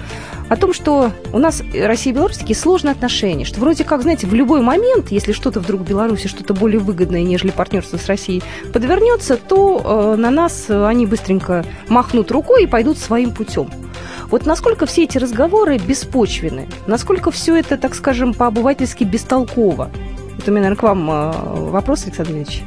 о 0.49 0.57
том, 0.57 0.73
что 0.73 1.13
у 1.35 1.39
нас 1.39 1.63
Россия 1.75 2.15
и 2.15 2.17
Беларусь 2.17 2.39
такие 2.39 2.57
сложные 2.57 2.93
отношения, 2.93 3.45
что 3.45 3.61
вроде 3.61 3.85
как, 3.85 4.01
знаете, 4.01 4.27
в 4.27 4.33
любой 4.33 4.63
момент, 4.63 5.11
если 5.11 5.33
что-то 5.33 5.61
вдруг 5.61 5.83
в 5.83 5.85
Беларуси, 5.85 6.29
что-то 6.29 6.55
более 6.55 6.81
выгодное, 6.81 7.23
нежели 7.23 7.51
партнерство 7.51 7.99
с 7.99 8.07
Россией, 8.07 8.43
подвернется, 8.73 9.37
то 9.37 10.15
э, 10.15 10.17
на 10.17 10.31
нас 10.31 10.71
они 10.71 11.05
быстренько 11.05 11.63
махнут 11.89 12.31
рукой 12.31 12.65
и 12.65 12.67
пойдут 12.67 12.97
своим 12.97 13.33
путем. 13.33 13.69
Вот 14.31 14.47
насколько 14.47 14.87
все 14.87 15.05
эти 15.05 15.19
разговоры 15.19 15.77
беспочвены, 15.77 16.69
насколько 16.87 17.31
все 17.31 17.57
это, 17.57 17.77
так 17.77 17.95
скажем, 17.95 18.33
по-обывательски 18.33 19.05
бестолково, 19.05 19.91
это 20.41 20.51
у 20.51 20.55
меня, 20.55 20.63
наверное, 20.63 20.79
к 20.79 20.83
вам 20.83 21.11
э, 21.11 21.71
вопрос, 21.71 22.05
Александр 22.05 22.33
Ильич. 22.33 22.63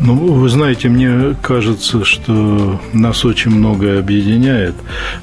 Ну, 0.00 0.16
вы 0.16 0.48
знаете, 0.48 0.88
мне 0.88 1.36
кажется, 1.42 2.04
что 2.04 2.80
нас 2.92 3.24
очень 3.24 3.52
многое 3.52 4.00
объединяет. 4.00 4.74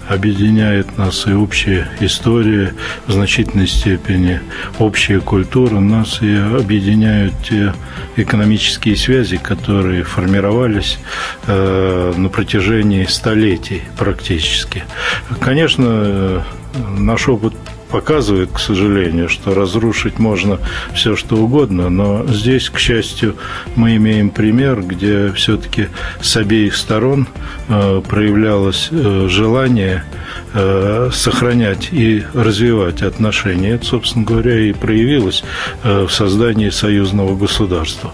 Объединяет 0.08 0.98
нас 0.98 1.28
и 1.28 1.34
общая 1.34 1.90
история 2.00 2.74
в 3.06 3.12
значительной 3.12 3.68
степени, 3.68 4.40
общая 4.80 5.20
культура. 5.20 5.80
Нас 5.80 6.22
и 6.22 6.34
объединяют 6.34 7.34
те 7.48 7.74
экономические 8.16 8.96
связи, 8.96 9.36
которые 9.36 10.04
формировались 10.04 10.98
э, 11.46 12.14
на 12.16 12.30
протяжении 12.30 13.04
столетий 13.04 13.82
практически. 13.98 14.86
Конечно, 15.42 15.86
э, 15.88 16.42
наш 16.98 17.28
опыт 17.28 17.54
показывает, 17.90 18.52
к 18.52 18.60
сожалению, 18.60 19.30
что 19.30 19.54
разрушить 19.54 20.20
можно 20.20 20.60
все, 20.94 21.16
что 21.16 21.38
угодно, 21.38 21.90
но 21.90 22.26
здесь, 22.28 22.70
к 22.70 22.80
счастью, 22.80 23.36
мы 23.76 23.96
имеем 23.96 24.30
пример, 24.30 24.82
где 24.82 25.32
все-таки 25.34 25.88
с 26.22 26.38
обеих 26.38 26.76
сторон 26.76 27.28
э, 27.68 28.02
проявлялось 28.08 28.90
э, 28.92 29.28
желание 29.30 30.04
Э, 30.52 31.12
сохранять 31.14 31.90
и 31.92 32.24
развивать 32.34 33.04
отношения. 33.04 33.76
Это, 33.76 33.86
собственно 33.86 34.26
говоря, 34.26 34.60
и 34.60 34.74
проявилось 34.74 35.44
в 35.84 36.10
создании 36.10 36.70
союзного 36.70 37.36
государства. 37.36 38.14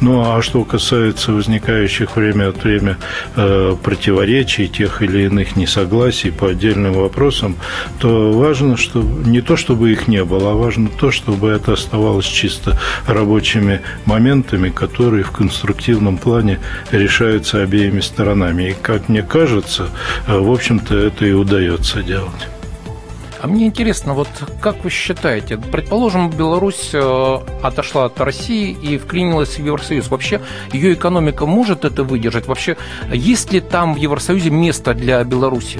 Ну 0.00 0.22
а 0.24 0.40
что 0.40 0.64
касается 0.64 1.32
возникающих 1.32 2.16
время 2.16 2.48
от 2.48 2.64
времени 2.64 2.96
противоречий, 3.34 4.68
тех 4.68 5.02
или 5.02 5.24
иных 5.24 5.56
несогласий 5.56 6.30
по 6.30 6.48
отдельным 6.48 6.94
вопросам, 6.94 7.56
то 7.98 8.32
важно, 8.32 8.78
что 8.78 9.02
не 9.24 9.40
то, 9.40 9.56
чтобы 9.56 9.92
их 9.92 10.08
не 10.08 10.24
было, 10.24 10.52
а 10.52 10.54
важно 10.54 10.88
то, 10.88 11.10
чтобы 11.10 11.48
это 11.48 11.72
оставалось 11.72 12.26
чисто 12.26 12.78
рабочими 13.06 13.80
моментами, 14.04 14.70
которые 14.70 15.24
в 15.24 15.30
конструктивном 15.30 16.18
плане 16.18 16.60
решаются 16.90 17.62
обеими 17.62 18.00
сторонами. 18.00 18.70
И, 18.70 18.76
как 18.80 19.08
мне 19.08 19.22
кажется, 19.22 19.88
в 20.26 20.50
общем-то, 20.50 20.96
это 20.96 21.26
и 21.26 21.32
удается 21.32 21.54
удается 21.54 22.02
делать. 22.02 22.48
А 23.40 23.46
мне 23.46 23.66
интересно, 23.66 24.14
вот 24.14 24.28
как 24.60 24.84
вы 24.84 24.90
считаете, 24.90 25.58
предположим, 25.58 26.30
Беларусь 26.30 26.90
э, 26.94 27.38
отошла 27.62 28.06
от 28.06 28.18
России 28.20 28.72
и 28.72 28.96
вклинилась 28.96 29.58
в 29.58 29.64
Евросоюз. 29.64 30.08
Вообще 30.08 30.40
ее 30.72 30.94
экономика 30.94 31.44
может 31.44 31.84
это 31.84 32.04
выдержать? 32.04 32.46
Вообще 32.46 32.78
есть 33.12 33.52
ли 33.52 33.60
там 33.60 33.94
в 33.94 33.98
Евросоюзе 33.98 34.48
место 34.48 34.94
для 34.94 35.22
Беларуси? 35.24 35.78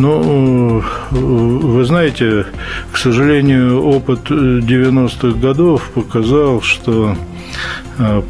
Ну, 0.00 0.82
вы 1.10 1.84
знаете, 1.84 2.46
к 2.92 2.96
сожалению, 2.96 3.82
опыт 3.82 4.30
90-х 4.30 5.38
годов 5.40 5.90
показал, 5.92 6.62
что 6.62 7.16
Э, 7.16 7.27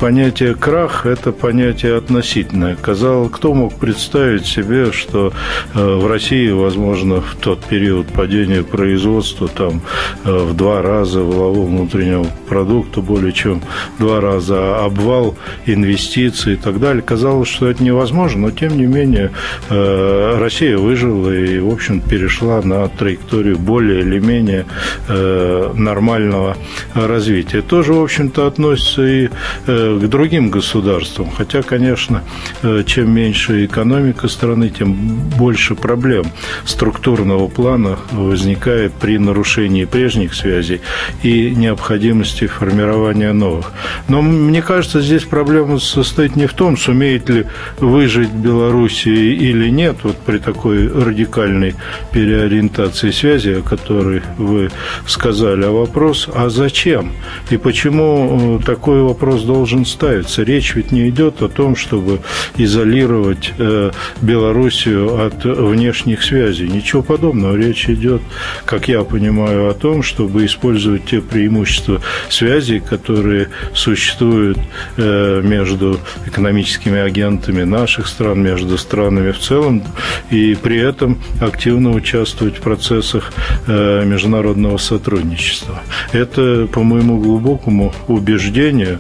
понятие 0.00 0.54
крах– 0.54 1.04
это 1.06 1.32
понятие 1.32 1.96
относительное. 1.96 2.76
Казалось, 2.76 3.30
кто 3.32 3.54
мог 3.54 3.74
представить 3.74 4.46
себе, 4.46 4.92
что 4.92 5.32
э, 5.74 5.94
в 5.96 6.06
России, 6.06 6.50
возможно, 6.50 7.20
в 7.20 7.36
тот 7.36 7.64
период 7.64 8.06
падения 8.08 8.62
производства 8.62 9.48
там 9.48 9.82
э, 10.24 10.36
в 10.36 10.56
два 10.56 10.82
раза 10.82 11.20
валового 11.20 11.66
внутреннего 11.66 12.26
продукта, 12.48 13.00
более 13.00 13.32
чем 13.32 13.62
два 13.98 14.20
раза 14.20 14.84
обвал 14.84 15.36
инвестиций 15.66 16.54
и 16.54 16.56
так 16.56 16.80
далее. 16.80 17.02
Казалось, 17.02 17.48
что 17.48 17.68
это 17.68 17.82
невозможно, 17.82 18.48
но 18.48 18.50
тем 18.50 18.76
не 18.76 18.86
менее 18.86 19.30
Россия 19.68 20.78
выжила 20.78 21.30
и, 21.30 21.58
в 21.58 21.68
общем, 21.70 22.00
перешла 22.00 22.62
на 22.62 22.88
траекторию 22.88 23.58
более 23.58 24.00
или 24.00 24.18
менее 24.18 24.66
нормального 25.08 26.56
развития. 26.94 27.62
Тоже, 27.62 27.92
в 27.94 28.02
общем-то, 28.02 28.46
относится 28.46 29.06
и 29.06 29.28
к 29.66 30.08
другим 30.08 30.50
государствам. 30.50 31.30
Хотя, 31.30 31.62
конечно, 31.62 32.22
э, 32.62 32.82
чем 32.86 33.10
меньше 33.10 33.64
экономика 33.64 34.28
страны, 34.28 34.70
тем 34.70 34.94
больше 35.38 35.74
проблем 35.74 36.26
структурного 36.64 37.48
плана 37.48 37.98
возникает 38.12 38.92
при 38.94 39.18
нарушении 39.18 39.84
прежних 39.84 40.34
связей 40.34 40.80
и 41.22 41.50
необходимости 41.50 42.46
формирования 42.46 43.32
новых. 43.32 43.72
Но 44.08 44.22
мне 44.22 44.62
кажется, 44.62 45.00
здесь 45.00 45.24
проблема 45.24 45.78
состоит 45.78 46.36
не 46.36 46.46
в 46.46 46.54
том, 46.54 46.76
сумеет 46.76 47.28
ли 47.28 47.46
выжить 47.78 48.30
Белоруссия 48.30 49.34
или 49.34 49.68
нет, 49.70 49.96
вот 50.02 50.16
при 50.16 50.38
такой 50.38 50.88
радикальной 50.88 51.74
переориентации 52.12 53.10
связи, 53.10 53.50
о 53.50 53.62
которой 53.62 54.22
вы 54.36 54.70
сказали, 55.06 55.64
а 55.64 55.70
вопрос, 55.70 56.28
а 56.34 56.48
зачем? 56.48 57.12
И 57.50 57.56
почему 57.56 58.58
э, 58.60 58.64
такой 58.64 59.02
вопрос 59.02 59.42
должен 59.48 59.86
ставиться. 59.86 60.42
Речь 60.42 60.74
ведь 60.74 60.92
не 60.92 61.08
идет 61.08 61.40
о 61.40 61.48
том, 61.48 61.74
чтобы 61.74 62.20
изолировать 62.58 63.54
э, 63.56 63.90
Белоруссию 64.20 65.24
от 65.26 65.42
внешних 65.42 66.22
связей. 66.22 66.68
Ничего 66.68 67.02
подобного. 67.02 67.56
Речь 67.56 67.88
идет, 67.88 68.20
как 68.66 68.88
я 68.88 69.04
понимаю, 69.04 69.70
о 69.70 69.74
том, 69.74 70.02
чтобы 70.02 70.44
использовать 70.44 71.06
те 71.06 71.22
преимущества 71.22 72.02
связей, 72.28 72.80
которые 72.80 73.48
существуют 73.72 74.58
э, 74.98 75.40
между 75.42 75.98
экономическими 76.26 77.00
агентами 77.00 77.62
наших 77.62 78.06
стран, 78.06 78.42
между 78.42 78.76
странами 78.76 79.32
в 79.32 79.38
целом, 79.38 79.82
и 80.30 80.58
при 80.62 80.78
этом 80.78 81.18
активно 81.40 81.92
участвовать 81.92 82.58
в 82.58 82.60
процессах 82.60 83.32
э, 83.66 84.04
международного 84.04 84.76
сотрудничества. 84.76 85.80
Это, 86.12 86.68
по 86.70 86.82
моему 86.82 87.18
глубокому 87.18 87.94
убеждению, 88.08 88.98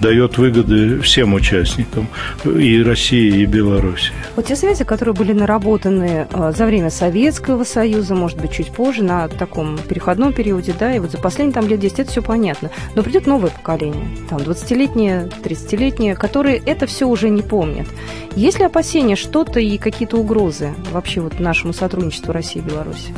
дает 0.00 0.38
выгоды 0.38 1.00
всем 1.00 1.34
участникам, 1.34 2.08
и 2.44 2.82
России, 2.82 3.42
и 3.42 3.46
Беларуси. 3.46 4.12
Вот 4.34 4.46
те 4.46 4.56
связи, 4.56 4.84
которые 4.84 5.14
были 5.14 5.32
наработаны 5.32 6.26
э, 6.30 6.52
за 6.56 6.66
время 6.66 6.90
Советского 6.90 7.64
Союза, 7.64 8.14
может 8.14 8.40
быть, 8.40 8.52
чуть 8.52 8.70
позже, 8.72 9.04
на 9.04 9.28
таком 9.28 9.78
переходном 9.78 10.32
периоде, 10.32 10.74
да, 10.78 10.94
и 10.94 10.98
вот 10.98 11.10
за 11.10 11.18
последние 11.18 11.54
там 11.54 11.68
лет 11.68 11.80
10 11.80 12.00
это 12.00 12.10
все 12.10 12.22
понятно. 12.22 12.70
Но 12.94 13.02
придет 13.02 13.26
новое 13.26 13.50
поколение, 13.50 14.08
там 14.28 14.38
20-летнее, 14.38 15.30
30-летнее, 15.42 16.14
которые 16.14 16.62
это 16.64 16.86
все 16.86 17.06
уже 17.06 17.28
не 17.28 17.42
помнят. 17.42 17.86
Есть 18.34 18.58
ли 18.58 18.64
опасения 18.64 19.16
что-то 19.16 19.60
и 19.60 19.76
какие-то 19.78 20.16
угрозы 20.16 20.72
вообще 20.92 21.20
вот 21.20 21.38
нашему 21.40 21.72
сотрудничеству 21.72 22.32
России 22.32 22.60
и 22.60 22.64
Беларуси? 22.64 23.12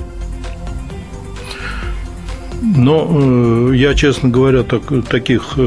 Но 2.62 3.72
я, 3.72 3.94
честно 3.94 4.28
говоря, 4.28 4.62
так, 4.62 4.82
таких 5.08 5.58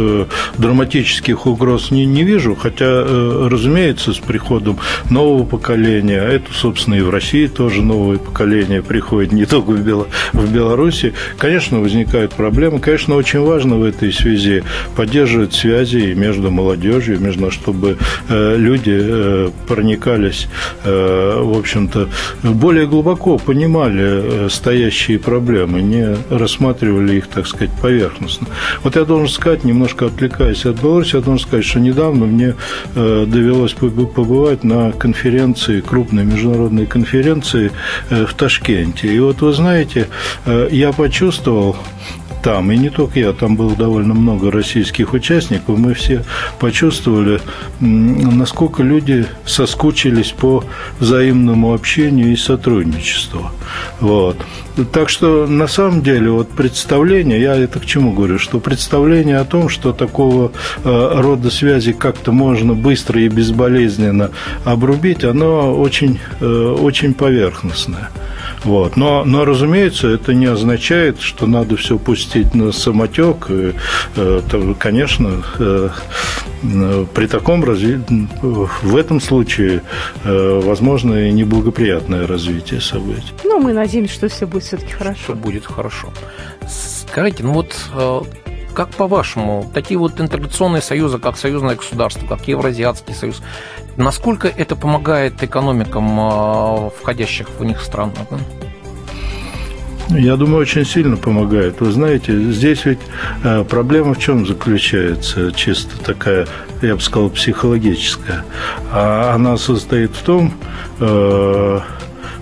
драматических 0.57 1.45
угроз 1.45 1.91
не, 1.91 2.05
не 2.05 2.23
вижу, 2.23 2.55
хотя, 2.55 3.03
разумеется, 3.03 4.13
с 4.13 4.17
приходом 4.17 4.77
нового 5.09 5.43
поколения, 5.45 6.21
а 6.21 6.29
это, 6.29 6.53
собственно, 6.53 6.95
и 6.95 7.01
в 7.01 7.09
России 7.09 7.47
тоже 7.47 7.81
новое 7.81 8.17
поколение 8.17 8.81
приходит, 8.81 9.33
не 9.33 9.45
только 9.45 9.71
в, 9.71 9.81
Бело, 9.81 10.07
в 10.31 10.49
Беларуси, 10.53 11.13
конечно, 11.37 11.81
возникают 11.81 12.31
проблемы. 12.31 12.79
Конечно, 12.79 13.15
очень 13.15 13.41
важно 13.41 13.75
в 13.75 13.83
этой 13.83 14.13
связи 14.13 14.63
поддерживать 14.95 15.53
связи 15.53 16.13
между 16.13 16.49
молодежью, 16.49 17.19
между, 17.19 17.51
чтобы 17.51 17.97
люди 18.29 19.51
проникались, 19.67 20.47
в 20.85 21.57
общем-то, 21.57 22.07
более 22.43 22.87
глубоко 22.87 23.37
понимали 23.37 24.47
стоящие 24.47 25.19
проблемы, 25.19 25.81
не 25.81 26.15
рассматривали 26.29 26.84
их, 26.85 27.27
так 27.27 27.47
сказать, 27.47 27.71
поверхностно. 27.81 28.47
Вот 28.83 28.95
я 28.95 29.05
должен 29.05 29.27
сказать, 29.27 29.63
немножко 29.63 30.05
отвлекаясь 30.07 30.65
от 30.65 30.81
Беларуси, 30.81 31.15
я 31.15 31.21
должен 31.21 31.45
сказать, 31.45 31.65
что 31.65 31.79
недавно 31.79 32.25
мне 32.25 32.55
довелось 32.95 33.73
побывать 33.73 34.63
на 34.63 34.91
конференции, 34.91 35.81
крупной 35.81 36.23
международной 36.25 36.85
конференции 36.85 37.71
в 38.09 38.33
Ташкенте. 38.33 39.07
И 39.07 39.19
вот 39.19 39.41
вы 39.41 39.53
знаете, 39.53 40.07
я 40.71 40.91
почувствовал 40.91 41.77
там, 42.45 42.71
и 42.71 42.77
не 42.77 42.91
только 42.91 43.19
я, 43.19 43.33
там 43.33 43.55
было 43.55 43.75
довольно 43.75 44.13
много 44.13 44.51
российских 44.51 45.13
участников, 45.13 45.79
мы 45.79 45.95
все 45.95 46.23
почувствовали, 46.59 47.41
насколько 47.79 48.83
люди 48.83 49.25
соскучились 49.47 50.29
по 50.29 50.63
взаимному 50.99 51.73
общению 51.73 52.31
и 52.31 52.35
сотрудничеству. 52.35 53.49
Вот. 53.99 54.37
Так 54.91 55.09
что, 55.09 55.47
на 55.47 55.67
самом 55.67 56.03
деле, 56.03 56.29
вот 56.29 56.49
представление, 56.49 57.41
я 57.41 57.55
это 57.55 57.79
к 57.79 57.85
чему 57.87 58.13
говорю, 58.13 58.37
что 58.37 58.59
представление 58.59 59.39
о 59.39 59.45
том, 59.45 59.67
что 59.67 59.91
такого 59.91 60.51
э, 60.83 61.11
рода 61.15 61.49
связи 61.49 61.93
как-то 61.93 62.31
можно 62.31 62.75
быстро 62.75 63.19
и 63.21 63.27
безболезненно 63.27 64.29
обрубить, 64.65 65.23
оно 65.23 65.73
очень, 65.75 66.19
э, 66.41 66.45
очень 66.45 67.15
поверхностное. 67.15 68.11
Вот. 68.65 68.97
Но, 68.97 69.23
но, 69.23 69.45
разумеется, 69.45 70.07
это 70.07 70.33
не 70.33 70.47
означает, 70.47 71.21
что 71.21 71.45
надо 71.45 71.77
все 71.77 71.99
пустить 71.99 72.55
на 72.55 72.71
самотек. 72.71 73.49
И, 73.49 73.73
э, 74.15 74.41
то, 74.49 74.75
конечно, 74.77 75.43
э, 75.59 75.89
при 77.13 77.27
таком 77.27 77.63
развитии, 77.63 78.27
в 78.41 78.95
этом 78.95 79.21
случае, 79.21 79.83
э, 80.23 80.61
возможно, 80.63 81.27
и 81.27 81.31
неблагоприятное 81.31 82.25
развитие 82.25 82.81
событий. 82.81 83.33
Ну, 83.43 83.59
мы 83.59 83.71
надеемся, 83.71 84.15
что 84.15 84.27
все 84.29 84.47
будет 84.47 84.63
все-таки 84.63 84.93
хорошо. 84.93 85.21
Все 85.23 85.35
будет 85.35 85.65
хорошо. 85.65 86.09
Скажите, 86.67 87.43
ну 87.43 87.53
вот 87.53 87.75
как 88.73 88.89
по-вашему, 88.89 89.71
такие 89.73 89.97
вот 89.97 90.19
интеграционные 90.19 90.81
союзы, 90.81 91.17
как 91.17 91.37
союзное 91.37 91.75
государство, 91.75 92.27
как 92.27 92.45
Евразиатский 92.47 93.13
союз, 93.13 93.41
насколько 93.97 94.47
это 94.47 94.75
помогает 94.75 95.41
экономикам 95.43 96.19
а, 96.19 96.89
входящих 96.89 97.49
в 97.59 97.63
них 97.63 97.81
стран? 97.81 98.11
Я 100.09 100.35
думаю, 100.35 100.61
очень 100.61 100.85
сильно 100.85 101.17
помогает. 101.17 101.81
Вы 101.81 101.91
знаете, 101.91 102.37
здесь 102.51 102.85
ведь 102.85 102.99
а, 103.43 103.63
проблема 103.63 104.13
в 104.13 104.19
чем 104.19 104.45
заключается, 104.45 105.51
чисто 105.51 105.97
такая, 106.03 106.47
я 106.81 106.95
бы 106.95 107.01
сказал, 107.01 107.29
психологическая. 107.29 108.45
А 108.91 109.33
она 109.33 109.57
состоит 109.57 110.11
в 110.11 110.23
том, 110.23 110.53
а, 110.99 111.81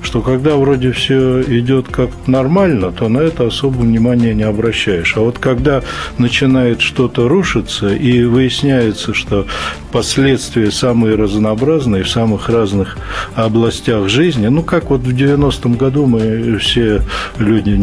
что 0.04 0.22
когда 0.22 0.56
вроде 0.56 0.92
все 0.92 1.42
идет 1.42 1.88
как 1.88 2.10
нормально, 2.28 2.92
то 2.92 3.10
на 3.10 3.20
это 3.20 3.48
особо 3.48 3.80
внимания 3.80 4.34
не 4.34 4.44
обращаешь. 4.44 5.16
А 5.18 5.22
вот 5.22 5.40
когда 5.40 5.82
начинает 6.18 6.82
что-то 6.82 7.28
рушиться 7.28 7.90
и 7.90 8.24
выясняется, 8.24 9.14
что 9.14 9.48
последствия 9.92 10.72
самые 10.72 11.16
разнообразные 11.16 12.04
в 12.04 12.10
самых 12.10 12.50
разных 12.50 12.98
областях 13.36 14.10
жизни, 14.10 14.48
ну 14.48 14.64
как 14.64 14.90
вот 14.90 15.02
в 15.02 15.16
90-м 15.16 15.76
году 15.76 16.06
мы 16.06 16.58
все 16.58 17.02
люди 17.38 17.74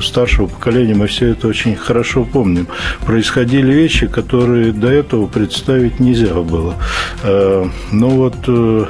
старшего 0.00 0.46
поколения, 0.46 0.94
мы 0.94 1.06
все 1.06 1.28
это 1.28 1.48
очень 1.48 1.76
хорошо 1.76 2.24
помним. 2.24 2.66
Происходили 3.06 3.72
вещи, 3.72 4.06
которые 4.06 4.72
до 4.72 4.88
этого 4.88 5.26
представить 5.26 6.00
нельзя 6.00 6.34
было. 6.34 6.74
Э, 7.22 7.66
ну 7.92 8.08
вот 8.10 8.36
э, 8.46 8.84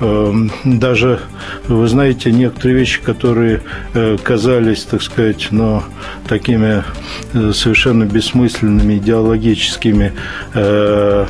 э, 0.00 0.32
даже, 0.64 1.20
вы 1.68 1.88
знаете, 1.88 2.21
те 2.22 2.30
некоторые 2.30 2.78
вещи, 2.78 3.00
которые 3.00 3.62
э, 3.94 4.16
казались, 4.22 4.84
так 4.84 5.02
сказать, 5.02 5.48
но 5.50 5.82
такими 6.28 6.84
э, 7.32 7.52
совершенно 7.52 8.04
бессмысленными 8.04 8.98
идеологическими 8.98 10.12
э, 10.54 11.26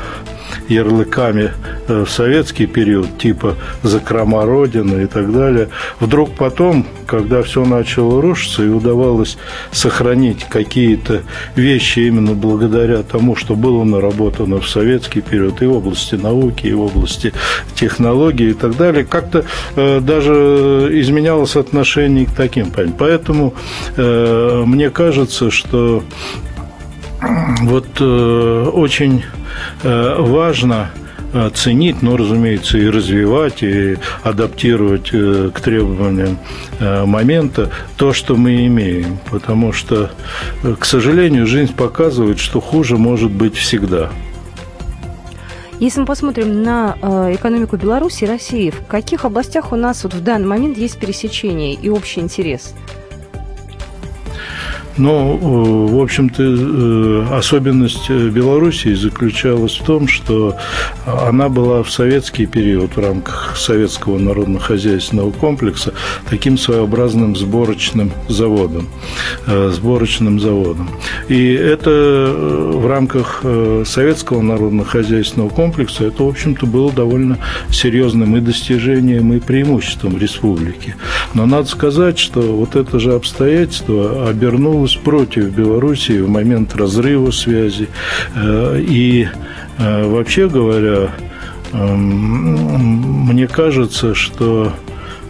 ярлыками 0.69 1.53
э, 1.89 2.05
в 2.05 2.11
советский 2.11 2.67
период, 2.67 3.19
типа 3.19 3.57
«закрома 3.83 4.45
Родины» 4.45 5.05
и 5.05 5.07
так 5.07 5.33
далее. 5.33 5.69
Вдруг 6.01 6.35
потом, 6.37 6.87
когда 7.07 7.43
все 7.43 7.65
начало 7.65 8.21
рушиться 8.23 8.63
и 8.63 8.69
удавалось 8.69 9.39
сохранить 9.71 10.45
какие-то 10.45 11.23
вещи 11.57 12.01
именно 12.01 12.35
благодаря 12.35 13.03
тому, 13.03 13.37
что 13.37 13.55
было 13.55 13.85
наработано 13.85 14.61
в 14.61 14.69
советский 14.69 15.21
период 15.21 15.63
и 15.63 15.67
в 15.67 15.73
области 15.73 16.15
науки, 16.15 16.67
и 16.67 16.73
в 16.73 16.83
области 16.83 17.33
технологий 17.75 18.51
и 18.51 18.55
так 18.55 18.77
далее, 18.77 19.05
как-то 19.05 19.45
э, 19.77 20.01
даже 20.01 20.89
изменялось 20.93 21.57
отношение 21.57 22.27
к 22.27 22.33
таким. 22.33 22.73
Поэтому 22.99 23.55
э, 23.97 24.63
мне 24.67 24.91
кажется, 24.91 25.51
что 25.51 26.03
вот 27.63 27.87
э, 28.01 28.71
очень 28.73 29.25
э, 29.83 30.17
важно 30.19 30.91
э, 31.33 31.51
ценить, 31.55 32.03
но, 32.03 32.17
разумеется, 32.17 32.79
и 32.79 32.89
развивать, 32.89 33.63
и 33.63 33.97
адаптировать 34.23 35.11
к 35.11 35.61
требованиям 35.61 36.39
момента 36.81 37.71
то, 37.97 38.13
что 38.13 38.37
мы 38.37 38.67
имеем. 38.67 39.19
Потому 39.31 39.73
что, 39.73 40.11
к 40.79 40.85
сожалению, 40.85 41.47
жизнь 41.47 41.75
показывает, 41.75 42.39
что 42.39 42.61
хуже 42.61 42.97
может 42.97 43.31
быть 43.31 43.57
всегда. 43.57 44.11
Если 45.79 46.01
мы 46.01 46.07
посмотрим 46.07 46.63
на 46.63 46.97
экономику 47.35 47.77
Беларуси 47.77 48.25
и 48.25 48.27
России, 48.27 48.71
в 48.71 48.87
каких 48.87 49.25
областях 49.25 49.73
у 49.73 49.77
нас 49.77 50.05
вот 50.05 50.15
в 50.15 50.23
данный 50.23 50.47
момент 50.47 50.79
есть 50.79 50.99
пересечение 50.99 51.75
и 51.75 51.89
общий 51.89 52.21
интерес? 52.21 52.75
Но, 54.99 55.39
э, 55.41 55.93
в 55.95 56.01
общем-то, 56.01 56.43
э, 56.43 57.37
особенность 57.39 58.11
Белоруссии 58.11 58.95
заключалась 58.95 59.77
в 59.77 59.85
том, 59.85 60.07
что 60.07 60.57
она 61.07 61.49
была 61.49 61.83
в 61.83 61.91
советский 61.91 62.47
период 62.47 62.97
в 62.97 63.01
рамках 63.01 63.57
советского 63.57 64.19
народно-хозяйственного 64.19 65.31
комплекса 65.31 65.95
таким 66.29 66.59
своеобразным 66.59 67.37
сборочным 67.37 68.13
заводом. 68.29 68.89
Э, 69.47 69.71
сборочным 69.73 70.39
заводом. 70.41 70.91
И 71.29 71.53
это 71.53 71.91
в 72.33 72.87
рамках 72.87 73.45
советского 73.85 74.43
народно-хозяйственного 74.43 75.49
комплекса 75.49 76.05
это, 76.05 76.25
в 76.25 76.29
общем-то, 76.29 76.67
было 76.67 76.93
довольно 76.93 77.39
серьезным 77.71 78.37
и 78.37 78.41
достижением, 78.41 79.33
и 79.33 79.41
преимуществом 79.41 80.19
республики. 80.19 80.97
Но 81.35 81.47
надо 81.47 81.69
сказать, 81.69 82.19
что 82.19 82.41
вот 82.41 82.77
это 82.77 82.99
же 82.99 83.15
обстоятельство 83.15 84.29
обернулось 84.29 84.82
обернулась 84.83 84.97
против 84.97 85.51
Белоруссии 85.51 86.21
в 86.21 86.29
момент 86.29 86.75
разрыва 86.75 87.31
связи. 87.31 87.89
Э, 88.35 88.81
и 88.81 89.29
э, 89.79 90.05
вообще 90.07 90.49
говоря, 90.49 91.11
эм, 91.73 93.27
мне 93.29 93.47
кажется, 93.47 94.15
что 94.15 94.73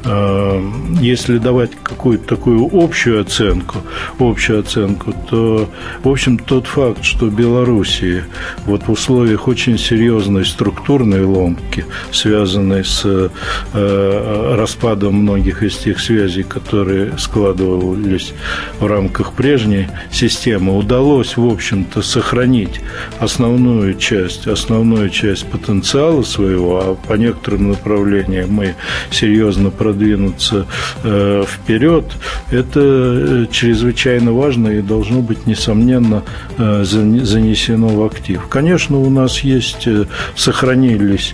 если 0.05 1.38
давать 1.38 1.71
какую-то 1.83 2.37
такую 2.37 2.69
общую 2.73 3.21
оценку, 3.21 3.79
общую 4.19 4.61
оценку, 4.61 5.15
то, 5.31 5.69
в 6.03 6.09
общем, 6.09 6.38
тот 6.38 6.67
факт, 6.67 7.05
что 7.05 7.29
Белоруссии 7.29 8.25
вот 8.67 8.83
в 8.87 8.91
условиях 8.91 9.49
очень 9.49 9.79
серьезной 9.79 10.45
структурной 10.45 11.25
ломки, 11.25 11.85
связанной 12.11 12.85
с 12.85 13.03
э, 13.05 14.55
распадом 14.57 15.15
многих 15.15 15.62
из 15.62 15.77
тех 15.77 16.01
связей, 16.01 16.43
которые 16.43 17.17
складывались 17.19 18.35
в 18.81 18.87
рамках 18.87 19.33
прежней 19.33 19.88
системы, 20.11 20.77
удалось, 20.77 21.37
в 21.37 21.47
общем-то, 21.47 22.03
сохранить 22.03 22.81
основную 23.19 23.95
часть, 23.95 24.47
основную 24.47 25.11
часть 25.11 25.47
потенциала 25.47 26.23
своего, 26.23 26.79
а 26.81 26.95
по 26.95 27.15
некоторым 27.15 27.69
направлениям 27.69 28.51
мы 28.51 28.75
серьезно 29.11 29.71
продвинулись 29.71 29.91
продвинуться 29.92 30.66
э, 31.05 31.44
вперед, 31.46 32.05
это 32.50 32.81
э, 32.81 33.46
чрезвычайно 33.50 34.33
важно 34.33 34.68
и 34.68 34.81
должно 34.81 35.20
быть, 35.20 35.46
несомненно, 35.46 36.22
э, 36.57 36.85
занесено 36.85 37.88
в 37.88 38.05
актив. 38.05 38.40
Конечно, 38.48 38.98
у 38.98 39.11
нас 39.11 39.40
есть, 39.40 39.88
сохранились 40.37 41.33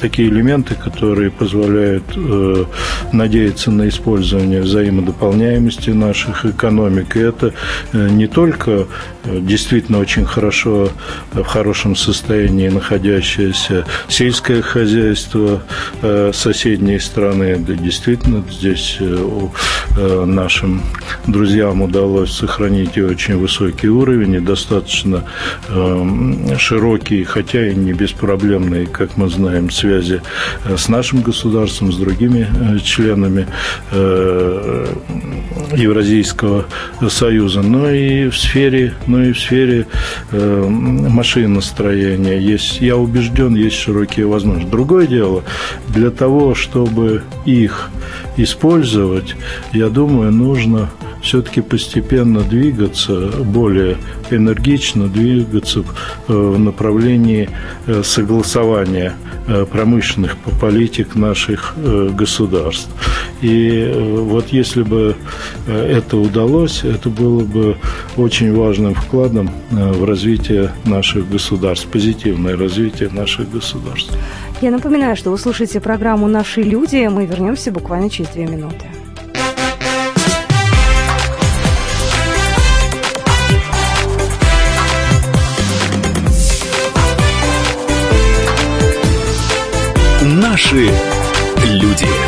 такие 0.00 0.28
элементы, 0.28 0.74
которые 0.74 1.30
позволяют 1.30 2.04
надеяться 3.12 3.70
на 3.70 3.88
использование 3.88 4.62
взаимодополняемости 4.62 5.90
наших 5.90 6.44
экономик. 6.44 7.16
И 7.16 7.20
это 7.20 7.52
не 7.92 8.26
только 8.26 8.86
действительно 9.24 9.98
очень 9.98 10.24
хорошо, 10.24 10.90
в 11.32 11.44
хорошем 11.44 11.96
состоянии 11.96 12.68
находящееся 12.68 13.84
сельское 14.08 14.62
хозяйство 14.62 15.62
соседней 16.32 16.98
страны. 16.98 17.09
Да, 17.14 17.32
действительно, 17.74 18.44
здесь 18.50 18.96
э, 19.00 19.26
э, 19.96 20.24
нашим 20.24 20.82
друзьям 21.26 21.82
удалось 21.82 22.32
сохранить 22.32 22.96
и 22.96 23.02
очень 23.02 23.36
высокий 23.36 23.88
уровень, 23.88 24.34
и 24.34 24.40
достаточно 24.40 25.24
широкий, 26.58 27.24
хотя 27.24 27.68
и 27.68 27.74
не 27.74 27.92
беспроблемные, 27.92 28.86
как 28.86 29.16
мы 29.16 29.28
знаем, 29.28 29.70
связи 29.70 30.22
с 30.64 30.88
нашим 30.88 31.22
государством, 31.22 31.92
с 31.92 31.96
другими 31.96 32.48
членами 32.82 33.46
Евразийского 35.76 36.64
союза, 37.08 37.62
но 37.62 37.90
и 37.90 38.28
в 38.28 38.36
сфере 38.36 38.94
но 39.06 39.24
и 39.24 39.32
в 39.32 39.38
сфере 39.38 39.86
э, 40.32 40.66
машиностроения. 40.68 42.38
Есть, 42.38 42.80
я 42.80 42.96
убежден, 42.96 43.54
есть 43.54 43.76
широкие 43.76 44.26
возможности. 44.26 44.70
Другое 44.70 45.06
дело, 45.06 45.42
для 45.88 46.10
того, 46.10 46.54
чтобы 46.54 46.99
их 47.44 47.90
использовать, 48.36 49.36
я 49.72 49.88
думаю, 49.88 50.32
нужно 50.32 50.90
все-таки 51.22 51.60
постепенно 51.60 52.40
двигаться, 52.40 53.28
более 53.44 53.96
энергично 54.30 55.08
двигаться 55.08 55.80
э, 55.80 56.32
в 56.32 56.58
направлении 56.58 57.48
э, 57.86 58.02
согласования 58.02 59.14
э, 59.46 59.66
промышленных 59.70 60.36
политик 60.60 61.14
наших 61.14 61.74
государств. 62.12 62.88
И 63.42 63.92
вот 63.94 64.48
если 64.48 64.82
бы 64.82 65.16
это 65.66 66.16
удалось, 66.16 66.84
это 66.84 67.08
было 67.08 67.40
бы 67.40 67.76
очень 68.16 68.54
важным 68.54 68.94
вкладом 68.94 69.50
в 69.70 70.04
развитие 70.04 70.72
наших 70.84 71.28
государств, 71.30 71.86
позитивное 71.88 72.56
развитие 72.56 73.10
наших 73.10 73.50
государств. 73.50 74.16
Я 74.60 74.70
напоминаю, 74.70 75.16
что 75.16 75.30
вы 75.30 75.38
слушаете 75.38 75.80
программу 75.80 76.28
«Наши 76.28 76.60
люди». 76.60 77.06
Мы 77.06 77.24
вернемся 77.24 77.72
буквально 77.72 78.10
через 78.10 78.28
две 78.30 78.46
минуты. 78.46 78.84
Наши 90.22 90.90
люди. 91.64 92.19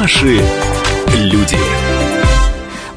Наши 0.00 0.40
люди. 1.14 1.69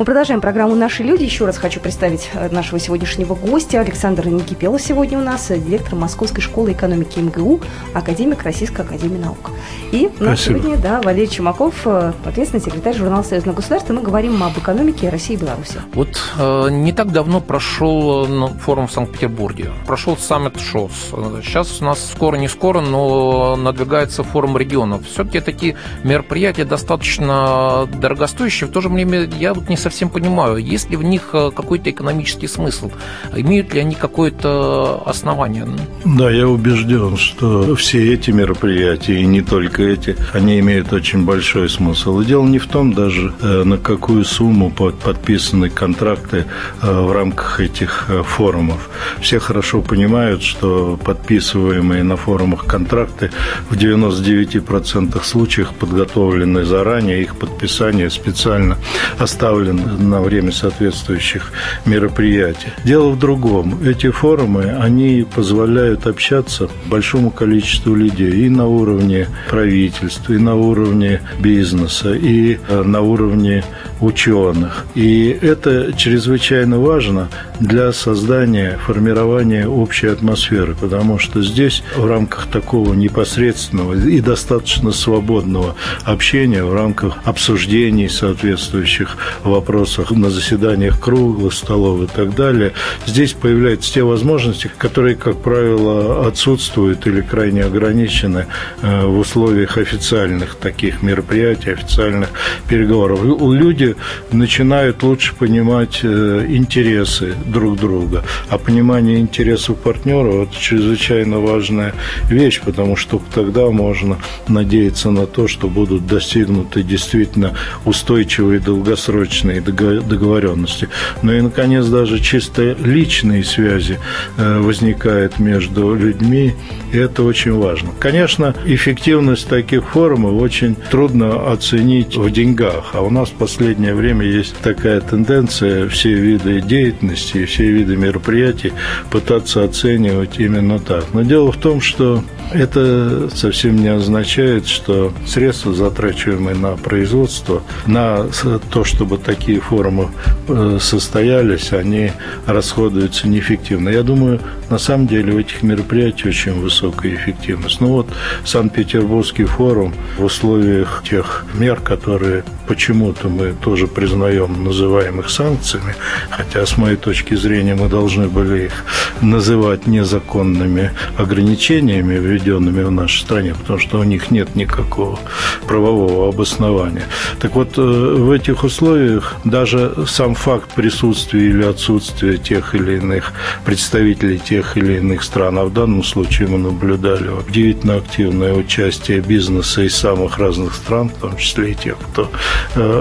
Мы 0.04 0.06
продолжаем 0.06 0.42
программу 0.42 0.76
«Наши 0.76 1.02
люди». 1.02 1.24
Еще 1.24 1.46
раз 1.46 1.58
хочу 1.58 1.80
представить 1.80 2.30
э, 2.34 2.50
нашего 2.54 2.78
сегодняшнего 2.78 3.36
гостя. 3.36 3.80
Александр 3.80 4.28
Никипелов 4.28 4.82
сегодня 4.82 5.18
у 5.18 5.22
нас, 5.22 5.50
э, 5.50 5.58
директор 5.58 5.96
Московской 5.96 6.44
школы 6.44 6.74
экономики 6.74 7.20
МГУ, 7.20 7.62
академик 7.94 8.44
Российской 8.44 8.82
академии 8.82 9.18
наук. 9.18 9.52
И 9.94 10.10
у 10.20 10.24
нас 10.26 10.42
Спасибо. 10.42 10.60
сегодня 10.60 10.78
да, 10.84 11.02
Валерий 11.02 11.30
Чумаков, 11.30 11.88
э, 11.88 12.12
ответственный 12.26 12.62
секретарь 12.62 12.98
журнала 12.98 13.24
«Союзное 13.24 13.54
государство». 13.54 13.94
Мы 13.94 14.02
говорим 14.02 14.44
об 14.44 14.58
экономике 14.58 15.08
России 15.08 15.36
и 15.36 15.38
Беларуси. 15.38 15.80
Вот 15.94 16.20
э, 16.38 16.68
не 16.70 16.92
так 16.92 17.14
давно 17.14 17.40
прошел 17.40 18.28
ну, 18.28 18.48
форум 18.48 18.88
в 18.88 18.92
Санкт-Петербурге. 18.92 19.72
Прошел 19.88 20.18
саммит 20.18 20.60
ШОС. 20.60 21.14
Сейчас 21.44 21.82
у 21.82 21.86
нас 21.86 22.12
скоро, 22.12 22.36
не 22.36 22.50
скоро, 22.50 22.82
но 22.82 23.56
надвигается 23.56 24.24
форум 24.24 24.58
регионов. 24.58 25.08
Все-таки 25.08 25.40
такие 25.40 25.78
мероприятия 26.04 26.66
достаточно 26.66 27.88
дорогостоящие. 28.02 28.70
В 28.70 28.74
то 28.74 28.82
же 28.82 28.90
время 28.90 29.30
я 29.40 29.54
вот 29.54 29.70
не 29.70 29.78
совсем 29.78 29.93
совсем 29.94 30.10
понимаю, 30.10 30.58
есть 30.58 30.90
ли 30.90 30.98
в 30.98 31.04
них 31.04 31.30
э, 31.34 31.52
какой-то 31.56 31.92
экономический 31.92 32.48
смысл, 32.48 32.90
имеют 33.36 33.74
ли 33.74 33.82
они 33.82 33.94
какое-то 33.94 35.04
основание? 35.06 35.68
Да, 36.04 36.32
я 36.32 36.48
убежден, 36.48 37.16
что 37.16 37.76
все 37.76 38.14
эти 38.14 38.32
мероприятия, 38.32 39.22
и 39.22 39.26
не 39.28 39.42
только 39.42 39.84
эти, 39.84 40.16
они 40.34 40.60
имеют 40.60 40.92
очень 40.94 41.26
большой 41.26 41.70
смысл. 41.70 42.22
И 42.22 42.26
дело 42.26 42.46
не 42.46 42.58
в 42.58 42.66
том 42.66 42.94
даже, 42.94 43.34
э, 43.42 43.64
на 43.64 43.78
какую 43.78 44.26
сумму 44.26 44.72
подписаны 44.72 45.70
контракты 45.70 46.46
э, 46.82 46.92
в 46.92 47.12
рамках 47.12 47.60
этих 47.60 48.10
форумов. 48.26 48.90
Все 49.22 49.38
хорошо 49.38 49.82
понимают, 49.82 50.42
что 50.42 50.98
подписываемые 51.06 52.04
на 52.04 52.18
форумах 52.18 52.66
контракты 52.66 53.30
в 53.70 53.76
99% 53.76 55.24
случаев 55.24 55.70
подготовлены 55.80 56.66
заранее, 56.66 57.22
их 57.22 57.36
подписание 57.36 58.10
специально 58.10 58.78
оставлено 59.20 59.83
на 59.84 60.22
время 60.22 60.52
соответствующих 60.52 61.52
мероприятий. 61.86 62.70
Дело 62.84 63.10
в 63.10 63.20
другом. 63.20 63.80
Эти 63.84 64.10
форумы, 64.10 64.76
они 64.80 65.26
позволяют 65.36 66.08
общаться 66.08 66.70
большому 66.86 67.32
количеству 67.32 67.96
людей 67.96 68.46
и 68.46 68.50
на 68.50 68.68
уровне 68.68 69.28
правительства, 69.50 70.34
и 70.34 70.38
на 70.38 70.56
уровне 70.56 71.22
бизнеса, 71.40 72.14
и 72.14 72.58
э, 72.68 72.84
на 72.84 73.02
уровне 73.02 73.64
ученых. 74.02 74.86
И 74.96 75.38
это 75.42 75.94
чрезвычайно 75.94 76.80
важно 76.80 77.30
для 77.60 77.92
создания, 77.94 78.78
формирования 78.86 79.68
общей 79.68 80.08
атмосферы, 80.08 80.76
потому 80.80 81.20
что 81.20 81.42
здесь 81.42 81.84
в 81.96 82.06
рамках 82.06 82.48
такого 82.48 82.94
непосредственного 82.94 83.94
и 83.94 84.20
достаточно 84.20 84.92
свободного 84.92 85.76
общения, 86.04 86.64
в 86.64 86.74
рамках 86.74 87.18
обсуждений 87.24 88.10
соответствующих 88.10 89.18
вопросов 89.44 89.63
на 90.12 90.30
заседаниях 90.30 91.00
круглых 91.00 91.54
столов 91.54 92.02
и 92.04 92.08
так 92.08 92.36
далее, 92.36 92.74
здесь 93.06 93.34
появляются 93.34 93.94
те 93.94 94.04
возможности, 94.04 94.72
которые, 94.78 95.16
как 95.16 95.42
правило, 95.42 96.28
отсутствуют 96.28 97.08
или 97.08 97.22
крайне 97.22 97.64
ограничены 97.64 98.46
э, 98.82 99.06
в 99.06 99.20
условиях 99.20 99.78
официальных 99.78 100.56
таких 100.56 101.02
мероприятий, 101.02 101.72
официальных 101.72 102.30
переговоров. 102.68 103.22
Люди 103.24 103.96
начинают 104.32 105.04
лучше 105.04 105.36
понимать 105.36 106.00
э, 106.04 106.46
интересы 106.50 107.36
друг 107.46 107.78
друга. 107.78 108.24
А 108.50 108.58
понимание 108.58 109.20
интересов 109.20 109.78
партнера– 109.78 110.44
это 110.44 110.56
чрезвычайно 110.56 111.40
важная 111.40 111.94
вещь, 112.30 112.62
потому 112.64 112.96
что 112.96 113.22
тогда 113.34 113.70
можно 113.70 114.18
надеяться 114.48 115.12
на 115.12 115.26
то, 115.26 115.48
что 115.48 115.68
будут 115.68 116.08
достигнуты 116.08 116.84
действительно 116.84 117.54
устойчивые 117.86 118.60
долгосрочные 118.60 119.53
договоренности. 119.60 120.90
Ну 121.22 121.34
и, 121.34 121.42
наконец, 121.42 121.86
даже 121.86 122.20
чисто 122.20 122.76
личные 122.80 123.44
связи 123.44 124.00
э, 124.38 124.60
возникают 124.60 125.40
между 125.40 125.96
людьми, 125.96 126.54
и 126.92 126.98
это 126.98 127.24
очень 127.24 127.54
важно. 127.54 127.90
Конечно, 128.00 128.56
эффективность 128.66 129.48
таких 129.48 129.90
форумов 129.90 130.42
очень 130.42 130.76
трудно 130.76 131.52
оценить 131.52 132.16
в 132.16 132.30
деньгах, 132.32 132.92
а 132.94 133.02
у 133.02 133.10
нас 133.10 133.30
в 133.30 133.34
последнее 133.34 133.96
время 133.96 134.26
есть 134.26 134.56
такая 134.58 135.02
тенденция 135.02 135.88
все 135.90 136.14
виды 136.14 136.62
деятельности, 136.62 137.46
все 137.46 137.66
виды 137.72 137.96
мероприятий 137.96 138.74
пытаться 139.10 139.64
оценивать 139.64 140.40
именно 140.40 140.80
так. 140.80 141.06
Но 141.14 141.24
дело 141.24 141.52
в 141.52 141.58
том, 141.58 141.82
что 141.82 142.24
это 142.52 143.30
совсем 143.34 143.78
не 143.78 143.88
означает, 143.88 144.68
что 144.68 145.14
средства, 145.26 145.74
затрачиваемые 145.74 146.56
на 146.56 146.76
производство, 146.76 147.64
на 147.86 148.28
то, 148.72 148.84
чтобы 148.84 149.18
такие 149.18 149.60
форумы 149.60 150.10
э, 150.48 150.78
состоялись, 150.80 151.74
они 151.74 152.12
расходуются 152.46 153.28
неэффективно. 153.28 153.90
Я 153.90 154.04
думаю, 154.04 154.40
на 154.70 154.78
самом 154.78 155.08
деле 155.08 155.34
у 155.34 155.40
этих 155.40 155.64
мероприятий 155.64 156.30
очень 156.30 156.60
высокая 156.60 157.14
эффективность. 157.16 157.80
Ну 157.82 157.88
вот 157.90 158.08
Санкт-Петербургский 158.46 159.46
форум 159.46 159.94
в 160.18 160.24
условиях 160.24 161.04
тех 161.08 161.46
мер, 161.54 161.80
которые 161.80 162.44
почему-то 162.68 163.30
мы 163.30 163.54
тоже 163.54 163.88
признаем, 163.88 164.64
называем 164.64 165.20
их 165.20 165.30
санкциями, 165.30 165.96
хотя 166.30 166.66
с 166.66 166.78
моей 166.78 166.96
точки 166.96 167.36
зрения 167.36 167.76
мы 167.76 167.90
должны 167.90 168.28
были 168.28 168.66
их 168.66 168.86
называть 169.22 169.88
незаконными 169.88 170.92
ограничениями, 171.18 172.16
проведенными 172.34 172.84
в 172.84 172.92
нашей 172.92 173.22
стране, 173.22 173.54
потому 173.54 173.80
что 173.80 174.00
у 174.00 174.04
них 174.04 174.32
нет 174.32 174.56
никакого 174.56 175.20
правового 175.68 176.30
обоснования. 176.30 177.04
Так 177.40 177.56
вот, 177.56 177.78
в 177.78 178.32
этих 178.32 178.64
условиях 178.64 179.36
даже 179.44 179.94
сам 180.08 180.34
факт 180.34 180.74
присутствия 180.74 181.50
или 181.50 181.64
отсутствия 181.64 182.38
тех 182.38 182.74
или 182.74 182.98
иных 182.98 183.34
представителей 183.66 184.40
тех 184.40 184.78
или 184.78 184.98
иных 184.98 185.24
стран, 185.24 185.60
а 185.60 185.66
в 185.66 185.74
данном 185.74 186.04
случае 186.04 186.48
мы 186.48 186.58
наблюдали 186.58 187.28
удивительно 187.28 187.98
активное 187.98 188.54
участие 188.54 189.22
бизнеса 189.22 189.84
из 189.84 189.96
самых 189.96 190.40
разных 190.40 190.74
стран, 190.74 191.10
в 191.10 191.22
том 191.22 191.38
числе 191.38 191.72
и 191.72 191.76
тех, 191.76 191.98
кто 191.98 192.32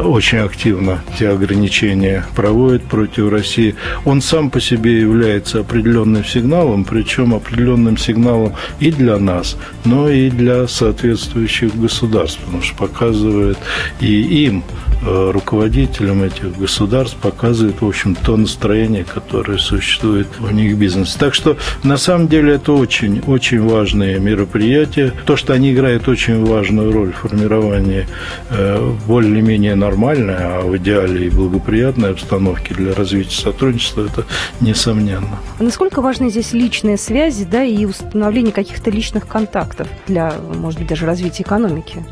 очень 0.05 0.39
активно 0.39 1.03
эти 1.15 1.25
ограничения 1.25 2.27
проводит 2.37 2.85
против 2.85 3.31
России, 3.31 3.75
он 4.05 4.21
сам 4.21 4.51
по 4.51 4.61
себе 4.61 5.01
является 5.01 5.61
определенным 5.61 6.25
сигналом, 6.25 6.85
причем 6.85 7.35
определенным 7.35 7.97
сигналом 7.97 8.53
и 8.81 8.91
для 8.91 9.17
нас, 9.23 9.57
но 9.85 10.09
и 10.09 10.31
для 10.31 10.69
соответствующих 10.69 11.75
государств, 11.77 12.41
потому 12.41 12.63
что 12.63 12.77
показывает 12.77 13.59
и 14.01 14.45
им 14.47 14.65
руководителям 15.05 16.23
этих 16.23 16.57
государств 16.57 17.17
показывает, 17.17 17.81
в 17.81 17.87
общем, 17.87 18.15
то 18.15 18.37
настроение, 18.37 19.05
которое 19.05 19.59
существует 19.59 20.29
в 20.39 20.53
них 20.53 20.75
в 20.75 20.79
бизнесе. 20.79 21.19
Так 21.19 21.35
что, 21.35 21.57
на 21.83 21.97
самом 21.97 22.29
деле, 22.29 22.55
это 22.55 22.73
очень, 22.73 23.21
очень 23.27 23.61
важные 23.61 24.19
мероприятия. 24.19 25.13
То, 25.27 25.37
что 25.37 25.53
они 25.53 25.73
играют 25.73 26.09
очень 26.09 26.45
важную 26.45 26.93
роль 26.93 27.13
в 27.13 27.17
формировании 27.17 28.07
э, 28.51 28.95
более-менее 29.07 29.75
нормальной, 29.75 30.37
а 30.37 30.61
в 30.61 30.77
идеале 30.77 31.27
и 31.27 31.31
благоприятной 31.31 32.11
обстановки 32.11 32.73
для 32.73 32.95
развития 32.95 33.37
сотрудничества, 33.37 34.07
это 34.07 34.25
несомненно. 34.61 35.39
А 35.59 35.63
насколько 35.63 36.01
важны 36.01 36.31
здесь 36.31 36.53
личные 36.53 36.97
связи, 36.97 37.45
да, 37.45 37.65
и 37.65 37.85
установление 37.85 38.53
каких-то 38.53 38.91
личных 38.91 39.27
контактов 39.27 39.89
для, 40.07 40.33
может 40.57 40.79
быть, 40.79 40.89
даже 40.89 41.07
развития 41.07 41.43
экономики? 41.43 42.05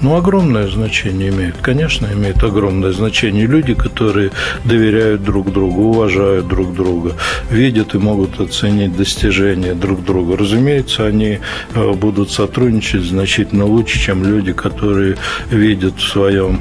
Ну, 0.00 0.16
огромное 0.16 0.68
значение 0.68 1.30
имеет. 1.30 1.56
Конечно, 1.58 2.08
имеет 2.12 2.42
огромное 2.42 2.92
значение. 2.92 3.46
Люди, 3.46 3.74
которые 3.74 4.30
доверяют 4.64 5.22
друг 5.22 5.52
другу, 5.52 5.82
уважают 5.90 6.48
друг 6.48 6.74
друга, 6.74 7.12
видят 7.50 7.94
и 7.94 7.98
могут 7.98 8.40
оценить 8.40 8.96
достижения 8.96 9.74
друг 9.74 10.04
друга. 10.04 10.36
Разумеется, 10.36 11.06
они 11.06 11.38
э, 11.74 11.92
будут 11.92 12.30
сотрудничать 12.30 13.02
значительно 13.02 13.64
лучше, 13.66 13.98
чем 13.98 14.24
люди, 14.24 14.52
которые 14.52 15.16
видят 15.50 15.98
в 15.98 16.08
своем 16.08 16.60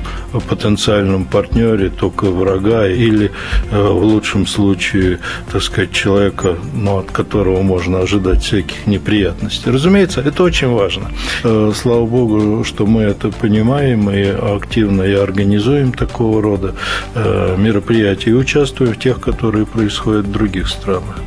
потенциальном 0.50 1.26
партнере 1.26 1.90
только 1.90 2.26
врага 2.26 2.88
или, 2.88 3.32
э, 3.72 3.82
в 3.82 4.04
лучшем 4.04 4.48
случае, 4.48 5.20
так 5.52 5.62
сказать, 5.62 5.92
человека, 5.92 6.58
ну, 6.74 7.00
от 7.00 7.12
которого 7.12 7.62
можно 7.62 8.00
ожидать 8.00 8.44
всяких 8.44 8.88
неприятностей. 8.88 9.72
Разумеется, 9.72 10.22
это 10.22 10.44
очень 10.44 10.70
важно. 10.70 11.12
Э, 11.44 11.72
слава 11.76 12.06
Богу, 12.06 12.64
что 12.64 12.86
мы 12.86 13.03
это 13.04 13.30
понимаем 13.30 14.10
и 14.10 14.24
активно 14.24 15.04
и 15.04 15.14
организуем 15.14 15.94
такого 15.94 16.42
рода 16.42 16.76
э, 17.16 17.56
мероприятия 17.58 18.32
и 18.32 18.34
участвуем 18.34 18.94
в 18.94 19.00
тех, 19.00 19.20
которые 19.20 19.66
происходят 19.66 20.26
в 20.26 20.32
других 20.32 20.68
странах. 20.68 21.20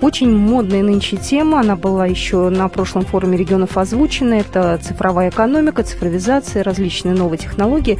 Очень 0.00 0.36
модная 0.36 0.82
нынче 0.82 1.16
тема, 1.16 1.58
она 1.58 1.74
была 1.74 2.06
еще 2.06 2.50
на 2.50 2.68
прошлом 2.68 3.04
форуме 3.04 3.36
регионов 3.36 3.76
озвучена, 3.76 4.34
это 4.34 4.78
цифровая 4.80 5.30
экономика, 5.30 5.82
цифровизация, 5.82 6.62
различные 6.62 7.16
новые 7.16 7.38
технологии. 7.38 7.98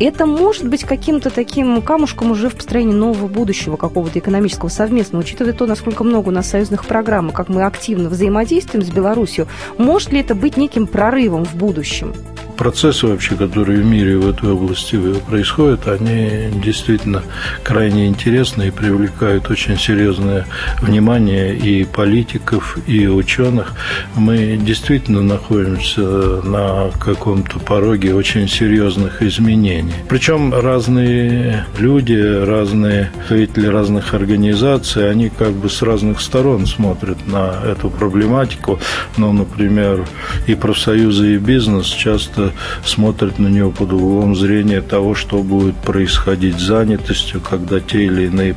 Это 0.00 0.26
может 0.26 0.68
быть 0.68 0.82
каким-то 0.84 1.30
таким 1.30 1.80
камушком 1.80 2.32
уже 2.32 2.48
в 2.48 2.56
построении 2.56 2.92
нового 2.92 3.28
будущего, 3.28 3.76
какого-то 3.76 4.18
экономического 4.18 4.68
совместного, 4.68 5.22
учитывая 5.22 5.52
то, 5.52 5.66
насколько 5.66 6.02
много 6.02 6.28
у 6.28 6.32
нас 6.32 6.48
союзных 6.48 6.84
программ, 6.84 7.28
и 7.28 7.32
как 7.32 7.48
мы 7.48 7.64
активно 7.64 8.08
взаимодействуем 8.08 8.84
с 8.84 8.90
Беларусью. 8.90 9.46
Может 9.78 10.12
ли 10.12 10.20
это 10.20 10.34
быть 10.34 10.56
неким 10.56 10.86
прорывом 10.86 11.44
в 11.44 11.54
будущем? 11.54 12.12
Процессы 12.56 13.06
вообще, 13.06 13.34
которые 13.36 13.80
в 13.80 13.84
мире 13.84 14.16
в 14.16 14.28
этой 14.28 14.50
области 14.50 14.98
происходят, 15.26 15.88
они 15.88 16.50
действительно 16.64 17.22
крайне 17.62 18.06
интересны 18.06 18.68
и 18.68 18.70
привлекают 18.70 19.50
очень 19.50 19.78
серьезное 19.78 20.46
внимание 20.80 21.56
и 21.56 21.84
политиков, 21.84 22.78
и 22.86 23.06
ученых. 23.06 23.74
Мы 24.14 24.58
действительно 24.60 25.22
находимся 25.22 26.02
на 26.02 26.90
каком-то 26.98 27.58
пороге 27.58 28.14
очень 28.14 28.48
серьезных 28.48 29.22
изменений. 29.22 29.94
Причем 30.08 30.54
разные 30.54 31.66
люди, 31.78 32.44
разные 32.44 33.10
представители 33.28 33.66
разных 33.66 34.14
организаций, 34.14 35.10
они 35.10 35.28
как 35.28 35.52
бы 35.52 35.68
с 35.68 35.82
разных 35.82 36.20
сторон 36.20 36.66
смотрят 36.66 37.26
на 37.26 37.54
эту 37.64 37.90
проблематику. 37.90 38.78
Ну, 39.16 39.32
например, 39.32 40.06
и 40.46 40.54
профсоюзы, 40.54 41.34
и 41.34 41.38
бизнес 41.38 41.86
часто 41.86 42.43
смотрят 42.84 43.38
на 43.38 43.48
него 43.48 43.70
под 43.70 43.92
углом 43.92 44.36
зрения 44.36 44.80
того, 44.80 45.14
что 45.14 45.42
будет 45.42 45.76
происходить 45.76 46.58
с 46.58 46.62
занятостью, 46.62 47.40
когда 47.40 47.80
те 47.80 48.04
или 48.04 48.26
иные 48.26 48.54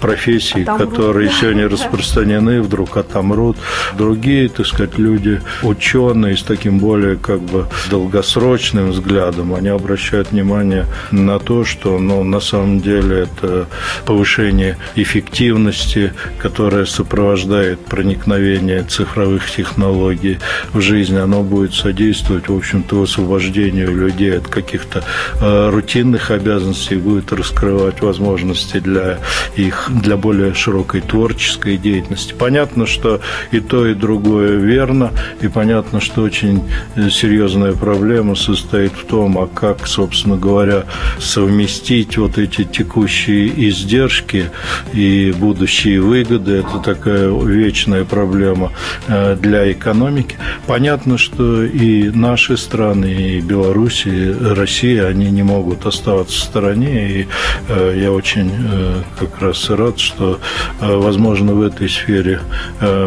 профессии, 0.00 0.62
отомрут, 0.62 0.90
которые 0.90 1.30
сегодня 1.40 1.68
распространены, 1.68 2.62
вдруг 2.62 2.96
отомрут. 2.96 3.56
Другие, 3.96 4.48
так 4.48 4.66
сказать, 4.66 4.98
люди, 4.98 5.40
ученые 5.62 6.36
с 6.36 6.42
таким 6.42 6.78
более 6.78 7.16
как 7.16 7.40
бы 7.40 7.66
долгосрочным 7.90 8.90
взглядом, 8.90 9.54
они 9.54 9.68
обращают 9.68 10.32
внимание 10.32 10.86
на 11.10 11.38
то, 11.38 11.64
что 11.64 11.98
ну, 11.98 12.24
на 12.24 12.40
самом 12.40 12.80
деле 12.80 13.20
это 13.20 13.66
повышение 14.04 14.76
эффективности, 14.96 16.12
которое 16.38 16.86
сопровождает 16.86 17.80
проникновение 17.80 18.82
цифровых 18.84 19.50
технологий 19.50 20.38
в 20.72 20.80
жизнь, 20.80 21.16
оно 21.16 21.42
будет 21.42 21.74
содействовать, 21.74 22.48
в 22.48 22.56
общем-то, 22.56 23.06
освобождению 23.14 23.96
людей 23.96 24.36
от 24.36 24.48
каких-то 24.48 25.04
э, 25.40 25.70
рутинных 25.70 26.30
обязанностей, 26.30 26.96
будет 26.96 27.32
раскрывать 27.32 28.02
возможности 28.02 28.80
для 28.80 29.18
их, 29.56 29.90
для 30.02 30.16
более 30.16 30.54
широкой 30.54 31.00
творческой 31.00 31.76
деятельности. 31.76 32.34
Понятно, 32.36 32.86
что 32.86 33.20
и 33.52 33.60
то, 33.60 33.86
и 33.86 33.94
другое 33.94 34.56
верно, 34.56 35.12
и 35.40 35.48
понятно, 35.48 36.00
что 36.00 36.22
очень 36.22 36.62
серьезная 37.10 37.72
проблема 37.72 38.34
состоит 38.34 38.92
в 38.92 39.04
том, 39.06 39.38
а 39.38 39.46
как, 39.46 39.86
собственно 39.86 40.36
говоря, 40.36 40.84
совместить 41.20 42.16
вот 42.16 42.38
эти 42.38 42.64
текущие 42.64 43.68
издержки 43.68 44.50
и 44.92 45.32
будущие 45.36 46.00
выгоды. 46.00 46.52
Это 46.52 46.78
такая 46.78 47.30
вечная 47.30 48.04
проблема 48.04 48.72
э, 49.06 49.36
для 49.40 49.70
экономики. 49.70 50.36
Понятно, 50.66 51.18
что 51.18 51.64
и 51.64 52.10
наши 52.10 52.56
страны 52.56 53.03
и 53.04 53.40
Беларусь, 53.40 54.06
и 54.06 54.32
Россия, 54.32 55.06
они 55.06 55.30
не 55.30 55.42
могут 55.42 55.86
оставаться 55.86 56.38
в 56.38 56.42
стороне. 56.42 57.10
И 57.10 57.26
э, 57.68 57.94
я 58.00 58.12
очень 58.12 58.50
э, 58.52 59.02
как 59.18 59.40
раз 59.40 59.68
рад, 59.70 59.98
что, 59.98 60.40
э, 60.80 60.96
возможно, 60.96 61.54
в 61.54 61.62
этой 61.62 61.88
сфере 61.88 62.40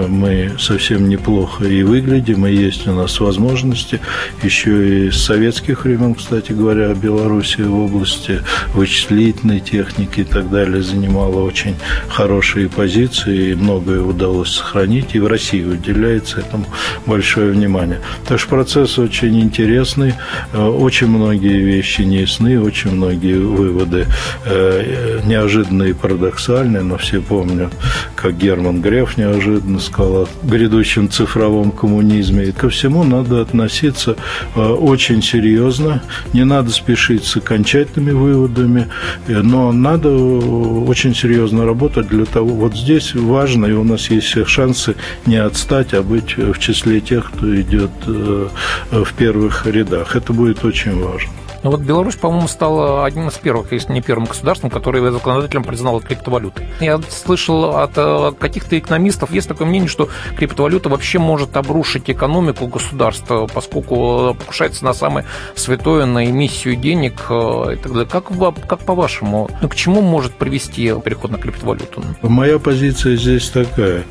мы 0.08 0.52
совсем 0.60 1.10
неплохо 1.10 1.66
и 1.66 1.84
выглядим, 1.84 2.46
и 2.46 2.54
есть 2.54 2.88
у 2.88 2.94
нас 2.94 3.20
возможности. 3.20 4.00
Еще 4.44 5.08
и 5.08 5.12
с 5.12 5.24
советских 5.24 5.86
времен, 5.86 6.16
кстати 6.16 6.52
говоря, 6.52 6.94
Беларусь 6.94 7.58
в 7.58 7.80
области 7.80 8.42
вычислительной 8.74 9.60
техники 9.60 10.22
и 10.22 10.24
так 10.24 10.50
далее 10.50 10.82
занимала 10.82 11.42
очень 11.42 11.76
хорошие 12.08 12.70
позиции, 12.70 13.52
и 13.52 13.56
многое 13.56 14.02
удалось 14.02 14.52
сохранить, 14.52 15.16
и 15.16 15.20
в 15.20 15.28
России 15.28 15.64
уделяется 15.64 16.40
этому 16.40 16.66
большое 17.06 17.52
внимание. 17.52 18.00
Так 18.28 18.40
что 18.40 18.50
процесс 18.50 18.98
очень 18.98 19.40
интересный 19.40 19.87
ясны, 19.88 20.16
э, 20.54 20.62
очень 20.62 21.08
многие 21.08 21.60
вещи 21.60 22.02
не 22.02 22.22
ясны, 22.22 22.62
очень 22.62 22.92
многие 22.92 23.38
выводы 23.40 24.06
э, 24.46 25.22
неожиданные 25.26 25.92
и 25.92 25.94
парадоксальные, 25.94 26.84
но 26.84 26.98
все 26.98 27.22
помнят, 27.22 27.72
как 28.16 28.38
Герман 28.38 28.82
Греф 28.82 29.18
неожиданно 29.18 29.80
сказал 29.80 30.24
о 30.24 30.28
грядущем 30.44 31.10
цифровом 31.10 31.72
коммунизме. 31.72 32.46
И 32.46 32.52
ко 32.52 32.70
всему 32.70 33.04
надо 33.04 33.42
относиться 33.42 34.16
э, 34.56 34.62
очень 34.62 35.24
серьезно, 35.24 36.02
не 36.34 36.44
надо 36.44 36.70
спешить 36.72 37.24
с 37.24 37.38
окончательными 37.38 38.12
выводами, 38.12 38.88
но 39.28 39.72
надо 39.72 40.10
очень 40.10 41.16
серьезно 41.16 41.66
работать 41.66 42.08
для 42.08 42.26
того, 42.26 42.50
вот 42.50 42.76
здесь 42.76 43.16
важно, 43.16 43.68
и 43.68 43.72
у 43.72 43.84
нас 43.84 44.10
есть 44.10 44.28
все 44.28 44.46
шансы 44.46 44.96
не 45.26 45.38
отстать, 45.38 45.94
а 45.94 46.02
быть 46.02 46.36
в 46.38 46.60
числе 46.60 47.00
тех, 47.00 47.32
кто 47.32 47.56
идет 47.62 47.92
в 48.06 49.14
первых 49.18 49.66
рядах. 49.66 49.77
Это 49.80 50.34
будет 50.34 50.64
очень 50.66 51.00
важно. 51.00 51.30
Но 51.64 51.72
вот 51.72 51.82
Беларусь, 51.82 52.16
по-моему, 52.16 52.48
стала 52.48 53.06
одним 53.06 53.30
из 53.30 53.36
первых, 53.36 53.72
если 53.72 53.94
не 53.94 54.02
первым 54.02 54.26
государством, 54.26 54.70
который 54.70 55.02
законодателем 55.12 55.64
признал 55.64 56.00
криптовалюты. 56.00 56.68
Я 56.80 57.00
слышал 57.10 57.78
от 57.78 57.92
э, 57.96 58.32
каких-то 58.40 58.78
экономистов, 58.78 59.32
есть 59.32 59.48
такое 59.48 59.68
мнение, 59.68 59.90
что 59.90 60.10
криптовалюта 60.38 60.90
вообще 60.90 61.20
может 61.20 61.58
обрушить 61.58 62.10
экономику 62.10 62.68
государства, 62.68 63.48
поскольку 63.48 64.36
покушается 64.38 64.86
на 64.86 64.94
самое 64.94 65.26
святое, 65.56 66.06
на 66.06 66.26
эмиссию 66.26 66.76
денег 66.76 67.14
и 67.30 67.76
так 67.76 67.92
далее. 67.92 68.08
Как, 68.08 68.26
как 68.68 68.80
по-вашему, 68.80 69.50
ну, 69.62 69.70
к 69.70 69.76
чему 69.76 70.02
может 70.02 70.34
привести 70.34 70.94
переход 71.04 71.32
на 71.32 71.38
криптовалюту? 71.38 72.04
Моя 72.22 72.60
позиция 72.60 73.16
здесь 73.16 73.50
такая. 73.50 74.04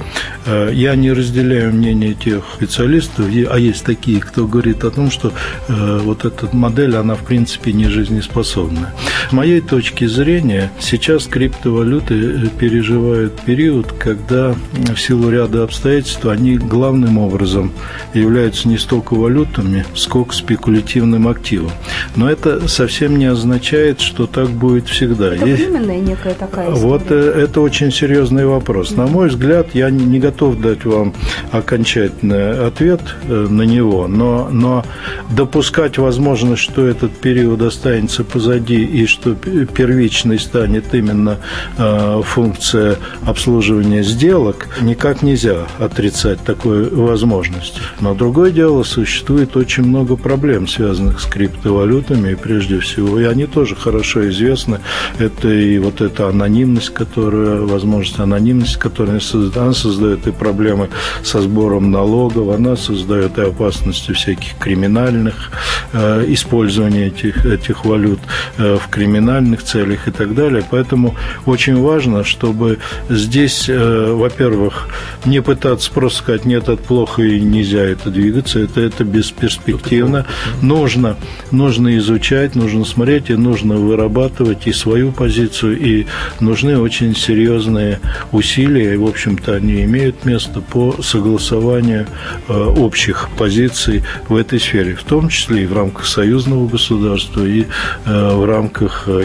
Э, 0.44 0.70
я 0.72 0.94
не 0.94 1.12
разделяю 1.12 1.72
мнение 1.72 2.14
тех 2.14 2.44
специалистов, 2.54 3.26
а 3.26 3.58
есть 3.58 3.84
такие, 3.84 4.20
кто 4.20 4.46
говорит 4.46 4.84
о 4.84 4.90
том, 4.90 5.10
что 5.10 5.32
э, 5.68 5.98
вот 6.02 6.24
эта 6.24 6.54
модель, 6.54 6.96
она 6.96 7.14
в 7.14 7.24
принципе 7.24 7.45
не 7.66 7.88
жизнеспособна. 7.88 8.92
С 9.28 9.32
моей 9.32 9.60
точки 9.60 10.06
зрения, 10.06 10.70
сейчас 10.80 11.26
криптовалюты 11.26 12.14
э, 12.14 12.46
переживают 12.58 13.40
период, 13.40 13.92
когда 13.92 14.54
в 14.72 14.96
силу 14.96 15.30
ряда 15.30 15.64
обстоятельств 15.64 16.24
они 16.26 16.56
главным 16.56 17.18
образом 17.18 17.72
являются 18.14 18.68
не 18.68 18.78
столько 18.78 19.14
валютами, 19.14 19.84
сколько 19.94 20.34
спекулятивным 20.34 21.28
активом. 21.28 21.70
Но 22.14 22.30
это 22.30 22.68
совсем 22.68 23.18
не 23.18 23.26
означает, 23.26 24.00
что 24.00 24.26
так 24.26 24.48
будет 24.50 24.88
всегда. 24.88 25.34
Это 25.34 25.44
временная 25.44 26.00
некая 26.00 26.34
такая 26.34 26.72
история. 26.72 26.86
Вот 26.86 27.10
это 27.10 27.60
очень 27.60 27.92
серьезный 27.92 28.46
вопрос. 28.46 28.92
На 28.92 29.06
мой 29.06 29.28
взгляд, 29.28 29.68
я 29.74 29.90
не 29.90 30.18
готов 30.18 30.60
дать 30.60 30.84
вам 30.84 31.14
окончательный 31.50 32.66
ответ 32.66 33.00
э, 33.28 33.46
на 33.48 33.62
него, 33.62 34.06
но, 34.08 34.48
но 34.50 34.84
допускать 35.30 35.98
возможность, 35.98 36.62
что 36.62 36.86
этот 36.86 37.12
период 37.26 37.60
останется 37.60 38.22
позади 38.22 38.84
и 38.84 39.04
что 39.06 39.34
первичной 39.34 40.38
станет 40.38 40.94
именно 40.94 41.38
э, 41.76 42.22
функция 42.24 42.98
обслуживания 43.24 44.04
сделок, 44.04 44.68
никак 44.80 45.22
нельзя 45.22 45.66
отрицать 45.80 46.38
такую 46.44 47.04
возможность. 47.04 47.80
Но 47.98 48.14
другое 48.14 48.52
дело, 48.52 48.84
существует 48.84 49.56
очень 49.56 49.82
много 49.82 50.14
проблем, 50.14 50.68
связанных 50.68 51.20
с 51.20 51.24
криптовалютами, 51.24 52.30
и 52.30 52.34
прежде 52.36 52.78
всего, 52.78 53.18
и 53.18 53.24
они 53.24 53.46
тоже 53.46 53.74
хорошо 53.74 54.28
известны. 54.28 54.78
Это 55.18 55.48
и 55.48 55.80
вот 55.80 56.00
эта 56.02 56.28
анонимность, 56.28 56.90
которая, 56.90 57.56
возможность 57.62 58.20
анонимности, 58.20 58.78
которая 58.78 59.18
создает, 59.18 59.56
она 59.56 59.72
создает 59.72 60.28
и 60.28 60.30
проблемы 60.30 60.90
со 61.24 61.40
сбором 61.40 61.90
налогов, 61.90 62.54
она 62.54 62.76
создает 62.76 63.36
и 63.36 63.40
опасности 63.40 64.12
всяких 64.12 64.56
криминальных 64.58 65.50
э, 65.92 66.24
использования 66.28 67.10
этих, 67.16 67.46
этих 67.46 67.84
валют 67.84 68.20
э, 68.58 68.76
в 68.76 68.88
криминальных 68.88 69.62
целях 69.62 70.08
и 70.08 70.10
так 70.10 70.34
далее. 70.34 70.64
Поэтому 70.70 71.16
очень 71.46 71.80
важно, 71.80 72.24
чтобы 72.24 72.78
здесь, 73.08 73.68
э, 73.68 74.12
во-первых, 74.12 74.88
не 75.24 75.42
пытаться 75.42 75.90
просто 75.90 76.18
сказать, 76.18 76.44
нет, 76.44 76.64
это 76.64 76.76
плохо 76.76 77.22
и 77.22 77.40
нельзя 77.40 77.82
это 77.82 78.10
двигаться, 78.10 78.60
это, 78.60 78.80
это 78.80 79.04
бесперспективно. 79.04 80.26
Нужно, 80.62 81.16
нужно 81.50 81.96
изучать, 81.98 82.54
нужно 82.54 82.84
смотреть 82.84 83.30
и 83.30 83.34
нужно 83.34 83.76
вырабатывать 83.76 84.66
и 84.66 84.72
свою 84.72 85.12
позицию, 85.12 85.78
и 85.78 86.06
нужны 86.40 86.78
очень 86.78 87.14
серьезные 87.14 88.00
усилия, 88.32 88.94
и, 88.94 88.96
в 88.96 89.06
общем-то, 89.06 89.54
они 89.54 89.84
имеют 89.84 90.24
место 90.24 90.60
по 90.60 90.96
согласованию 91.02 92.06
э, 92.48 92.52
общих 92.52 93.28
позиций 93.38 94.02
в 94.28 94.36
этой 94.36 94.60
сфере, 94.60 94.94
в 94.94 95.04
том 95.04 95.28
числе 95.28 95.64
и 95.64 95.66
в 95.66 95.72
рамках 95.72 96.06
союзного 96.06 96.66
государства, 96.68 97.05
и 97.46 97.66
э, 98.06 98.34
в 98.34 98.44
рамках 98.44 99.08
э, 99.08 99.22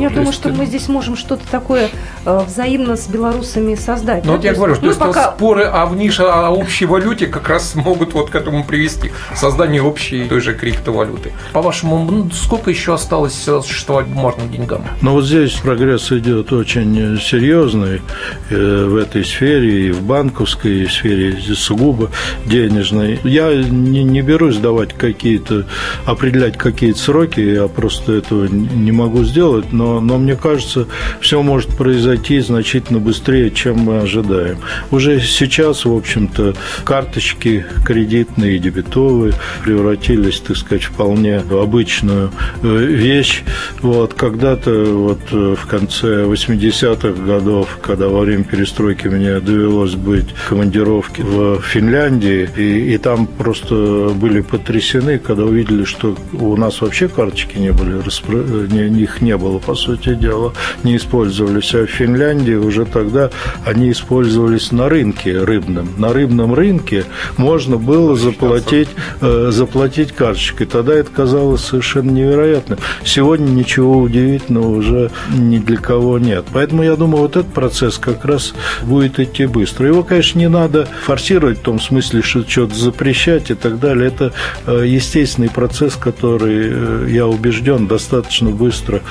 Евразес. 0.00 0.10
Я 0.10 0.16
думаю, 0.16 0.32
что 0.32 0.48
мы 0.50 0.66
здесь 0.66 0.88
можем 0.88 1.16
что-то 1.16 1.42
такое 1.50 1.90
э, 2.24 2.40
взаимно 2.46 2.96
с 2.96 3.06
белорусами 3.06 3.74
создать. 3.74 4.24
Ну, 4.24 4.32
да? 4.32 4.36
вот 4.36 4.44
я 4.44 4.50
есть, 4.50 4.58
говорю, 4.58 4.74
что 4.74 4.86
есть 4.86 4.98
пока... 4.98 5.32
споры 5.32 5.64
о, 5.64 5.86
вниш... 5.86 6.20
о 6.20 6.50
общей 6.50 6.86
валюте 6.86 7.26
как 7.26 7.48
раз 7.48 7.74
могут 7.74 8.14
вот 8.14 8.30
к 8.30 8.34
этому 8.34 8.64
привести, 8.64 9.12
к 9.32 9.36
созданию 9.36 9.84
общей 9.84 10.24
той 10.24 10.40
же 10.40 10.54
криптовалюты. 10.54 11.32
По-вашему, 11.52 12.04
ну, 12.10 12.30
сколько 12.30 12.70
еще 12.70 12.94
осталось 12.94 13.34
существовать 13.34 14.06
бумажным 14.06 14.50
деньгам? 14.50 14.84
Ну, 15.00 15.12
вот 15.12 15.24
здесь 15.24 15.52
прогресс 15.54 16.12
идет 16.12 16.52
очень 16.52 17.18
серьезный 17.20 18.02
э, 18.50 18.84
в 18.86 18.96
этой 18.96 19.24
сфере, 19.24 19.88
и 19.88 19.90
в 19.90 20.02
банковской 20.02 20.82
и 20.82 20.86
в 20.86 20.92
сфере 20.92 21.36
сугубо 21.54 22.10
денежной. 22.46 23.20
Я 23.24 23.54
не, 23.54 24.02
не 24.04 24.22
берусь 24.22 24.56
давать 24.56 24.92
какие-то, 24.94 25.66
определять 26.06 26.56
какие-то 26.56 26.98
сроки, 26.98 27.40
я 27.40 27.68
просто 27.68 28.12
этого 28.12 28.46
не 28.46 28.92
могу 28.92 29.24
сделать, 29.24 29.72
но 29.72 29.83
но, 29.84 30.00
но 30.00 30.18
мне 30.18 30.34
кажется, 30.34 30.86
все 31.20 31.42
может 31.42 31.76
произойти 31.76 32.40
значительно 32.40 33.00
быстрее, 33.00 33.50
чем 33.50 33.80
мы 33.80 33.98
ожидаем. 33.98 34.58
Уже 34.90 35.20
сейчас, 35.20 35.84
в 35.84 35.92
общем-то, 35.92 36.54
карточки 36.84 37.66
кредитные 37.84 38.56
и 38.56 38.58
дебетовые 38.58 39.34
превратились, 39.62 40.40
так 40.40 40.56
сказать, 40.56 40.84
вполне 40.84 41.40
в 41.40 41.58
обычную 41.58 42.30
э, 42.62 42.68
вещь. 42.68 43.42
Вот, 43.82 44.14
когда-то 44.14 44.70
вот 44.84 45.20
э, 45.32 45.54
в 45.60 45.66
конце 45.66 46.24
80-х 46.24 47.22
годов, 47.22 47.78
когда 47.82 48.08
во 48.08 48.20
время 48.20 48.44
перестройки 48.44 49.08
мне 49.08 49.38
довелось 49.40 49.96
быть 49.96 50.30
в 50.30 50.48
командировке 50.48 51.22
в 51.22 51.60
Финляндии, 51.60 52.48
и, 52.56 52.94
и 52.94 52.98
там 52.98 53.26
просто 53.26 53.74
были 54.14 54.40
потрясены, 54.40 55.18
когда 55.18 55.44
увидели, 55.44 55.84
что 55.84 56.16
у 56.32 56.56
нас 56.56 56.80
вообще 56.80 57.08
карточки 57.08 57.58
не 57.58 57.72
были, 57.72 58.00
распро... 58.00 58.38
не, 58.38 59.02
их 59.02 59.20
не 59.20 59.36
было 59.36 59.58
по 59.74 59.80
сути 59.80 60.14
дела, 60.14 60.52
не 60.84 60.96
использовались. 60.96 61.74
А 61.74 61.84
в 61.84 61.90
Финляндии 61.90 62.54
уже 62.54 62.84
тогда 62.84 63.30
они 63.64 63.90
использовались 63.90 64.70
на 64.70 64.88
рынке 64.88 65.36
рыбном. 65.36 65.88
На 65.98 66.12
рыбном 66.12 66.54
рынке 66.54 67.04
можно 67.38 67.76
было 67.76 68.14
заплатить, 68.14 68.88
э, 69.20 69.50
заплатить 69.50 70.12
карточкой. 70.12 70.68
Тогда 70.68 70.94
это 70.94 71.10
казалось 71.10 71.62
совершенно 71.62 72.12
невероятным. 72.12 72.78
Сегодня 73.04 73.46
ничего 73.50 73.98
удивительного 73.98 74.68
уже 74.68 75.10
ни 75.36 75.58
для 75.58 75.76
кого 75.76 76.20
нет. 76.20 76.44
Поэтому 76.52 76.84
я 76.84 76.94
думаю, 76.94 77.22
вот 77.22 77.36
этот 77.36 77.52
процесс 77.52 77.98
как 77.98 78.24
раз 78.24 78.54
будет 78.82 79.18
идти 79.18 79.46
быстро. 79.46 79.88
Его, 79.88 80.04
конечно, 80.04 80.38
не 80.38 80.48
надо 80.48 80.86
форсировать 81.04 81.58
в 81.58 81.62
том 81.62 81.80
смысле, 81.80 82.22
что 82.22 82.48
что-то 82.48 82.76
запрещать 82.76 83.50
и 83.50 83.54
так 83.54 83.80
далее. 83.80 84.06
Это 84.06 84.32
э, 84.66 84.84
естественный 84.86 85.50
процесс, 85.50 85.96
который, 85.96 86.68
э, 86.70 87.06
я 87.10 87.26
убежден, 87.26 87.88
достаточно 87.88 88.50
быстро 88.50 89.02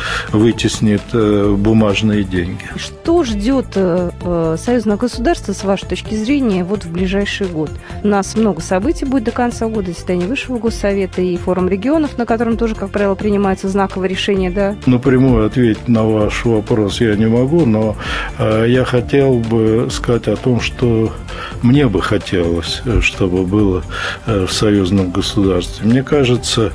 вытеснит 0.44 1.02
э, 1.14 1.56
бумажные 1.58 2.26
деньги. 2.26 2.66
Что 2.76 3.24
ждет 3.24 3.68
э, 3.76 4.12
э, 4.22 4.58
союзное 4.60 4.98
государство, 4.98 5.54
с 5.54 5.64
вашей 5.64 5.88
точки 5.88 6.16
зрения, 6.16 6.66
вот 6.66 6.84
в 6.84 6.92
ближайший 6.92 7.48
год? 7.48 7.72
У 8.04 8.08
нас 8.10 8.36
много 8.36 8.62
событий 8.62 9.06
будет 9.06 9.24
до 9.24 9.32
конца 9.32 9.68
года, 9.68 9.94
заседание 9.94 10.28
Высшего 10.28 10.58
Госсовета 10.58 11.22
и 11.22 11.38
форум 11.38 11.70
регионов, 11.70 12.18
на 12.18 12.26
котором 12.26 12.58
тоже, 12.58 12.76
как 12.76 12.90
правило, 12.90 13.16
принимается 13.16 13.70
знаковое 13.70 14.10
решение, 14.10 14.52
да? 14.52 14.76
Напрямую 14.86 15.46
ответить 15.46 15.88
на 15.88 16.04
ваш 16.04 16.44
вопрос 16.44 17.00
я 17.00 17.16
не 17.16 17.28
могу, 17.28 17.66
но 17.66 17.96
я 18.38 18.84
хотел 18.84 19.40
бы 19.40 19.88
сказать 19.92 20.28
о 20.28 20.36
том, 20.36 20.60
что 20.60 21.14
мне 21.62 21.88
бы 21.88 22.02
хотелось, 22.02 22.82
чтобы 23.00 23.46
было 23.46 23.84
в 24.26 24.50
союзном 24.50 25.12
государстве. 25.12 25.88
Мне 25.88 26.04
кажется, 26.04 26.74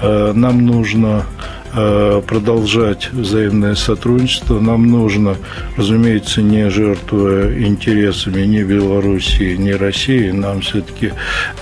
нам 0.00 0.64
нужно 0.64 1.24
продолжать 1.72 3.10
взаимное 3.12 3.74
сотрудничество. 3.74 4.60
Нам 4.60 4.86
нужно, 4.86 5.36
разумеется, 5.76 6.42
не 6.42 6.70
жертвуя 6.70 7.58
интересами 7.58 8.42
ни 8.42 8.62
Белоруссии, 8.62 9.56
ни 9.56 9.70
России, 9.70 10.30
нам 10.30 10.60
все-таки 10.60 11.12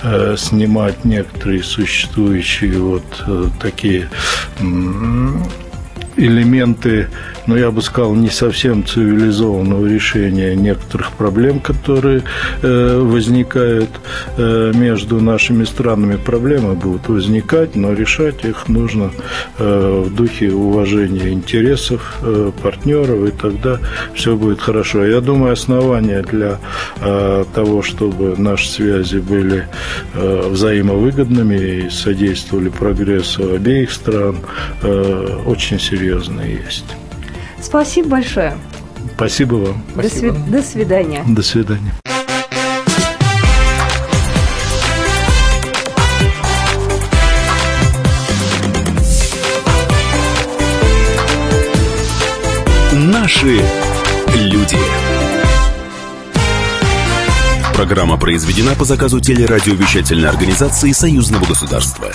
э, 0.03 0.35
снимать 0.37 1.05
некоторые 1.05 1.63
существующие 1.63 2.79
вот 2.79 3.23
э, 3.27 3.45
такие 3.61 4.09
элементы 6.17 7.07
но 7.47 7.57
я 7.57 7.71
бы 7.71 7.81
сказал, 7.81 8.13
не 8.13 8.29
совсем 8.29 8.85
цивилизованного 8.85 9.87
решения 9.87 10.53
некоторых 10.55 11.13
проблем, 11.13 11.59
которые 11.61 12.23
э, 12.61 12.99
возникают 13.01 13.89
э, 14.37 14.73
между 14.75 15.21
нашими 15.21 15.63
странами. 15.63 16.17
Проблемы 16.17 16.75
будут 16.75 17.07
возникать, 17.07 17.75
но 17.75 17.93
решать 17.93 18.43
их 18.43 18.67
нужно 18.67 19.11
э, 19.57 20.03
в 20.05 20.13
духе 20.13 20.51
уважения 20.51 21.29
интересов 21.29 22.17
партнеров, 22.61 23.27
и 23.27 23.31
тогда 23.31 23.79
все 24.13 24.35
будет 24.35 24.59
хорошо. 24.59 25.05
Я 25.05 25.21
думаю, 25.21 25.53
основания 25.53 26.21
для 26.21 26.59
того, 26.99 27.81
чтобы 27.81 28.35
наши 28.37 28.67
связи 28.67 29.17
были 29.17 29.67
взаимовыгодными 30.13 31.55
и 31.55 31.89
содействовали 31.89 32.69
прогрессу 32.69 33.53
обеих 33.53 33.91
стран, 33.91 34.37
очень 35.45 35.79
серьезные 36.07 36.61
есть. 36.65 36.85
Спасибо 37.61 38.09
большое. 38.09 38.57
Спасибо 39.15 39.55
вам. 39.55 39.83
До, 39.95 40.01
Сви- 40.03 40.49
до 40.49 40.61
свидания. 40.61 41.23
До 41.27 41.41
свидания. 41.41 41.93
Наши 52.93 53.61
люди. 54.33 54.77
Программа 57.73 58.17
произведена 58.17 58.75
по 58.75 58.85
заказу 58.85 59.19
телерадиовещательной 59.19 60.29
организации 60.29 60.91
Союзного 60.93 61.45
государства. 61.45 62.11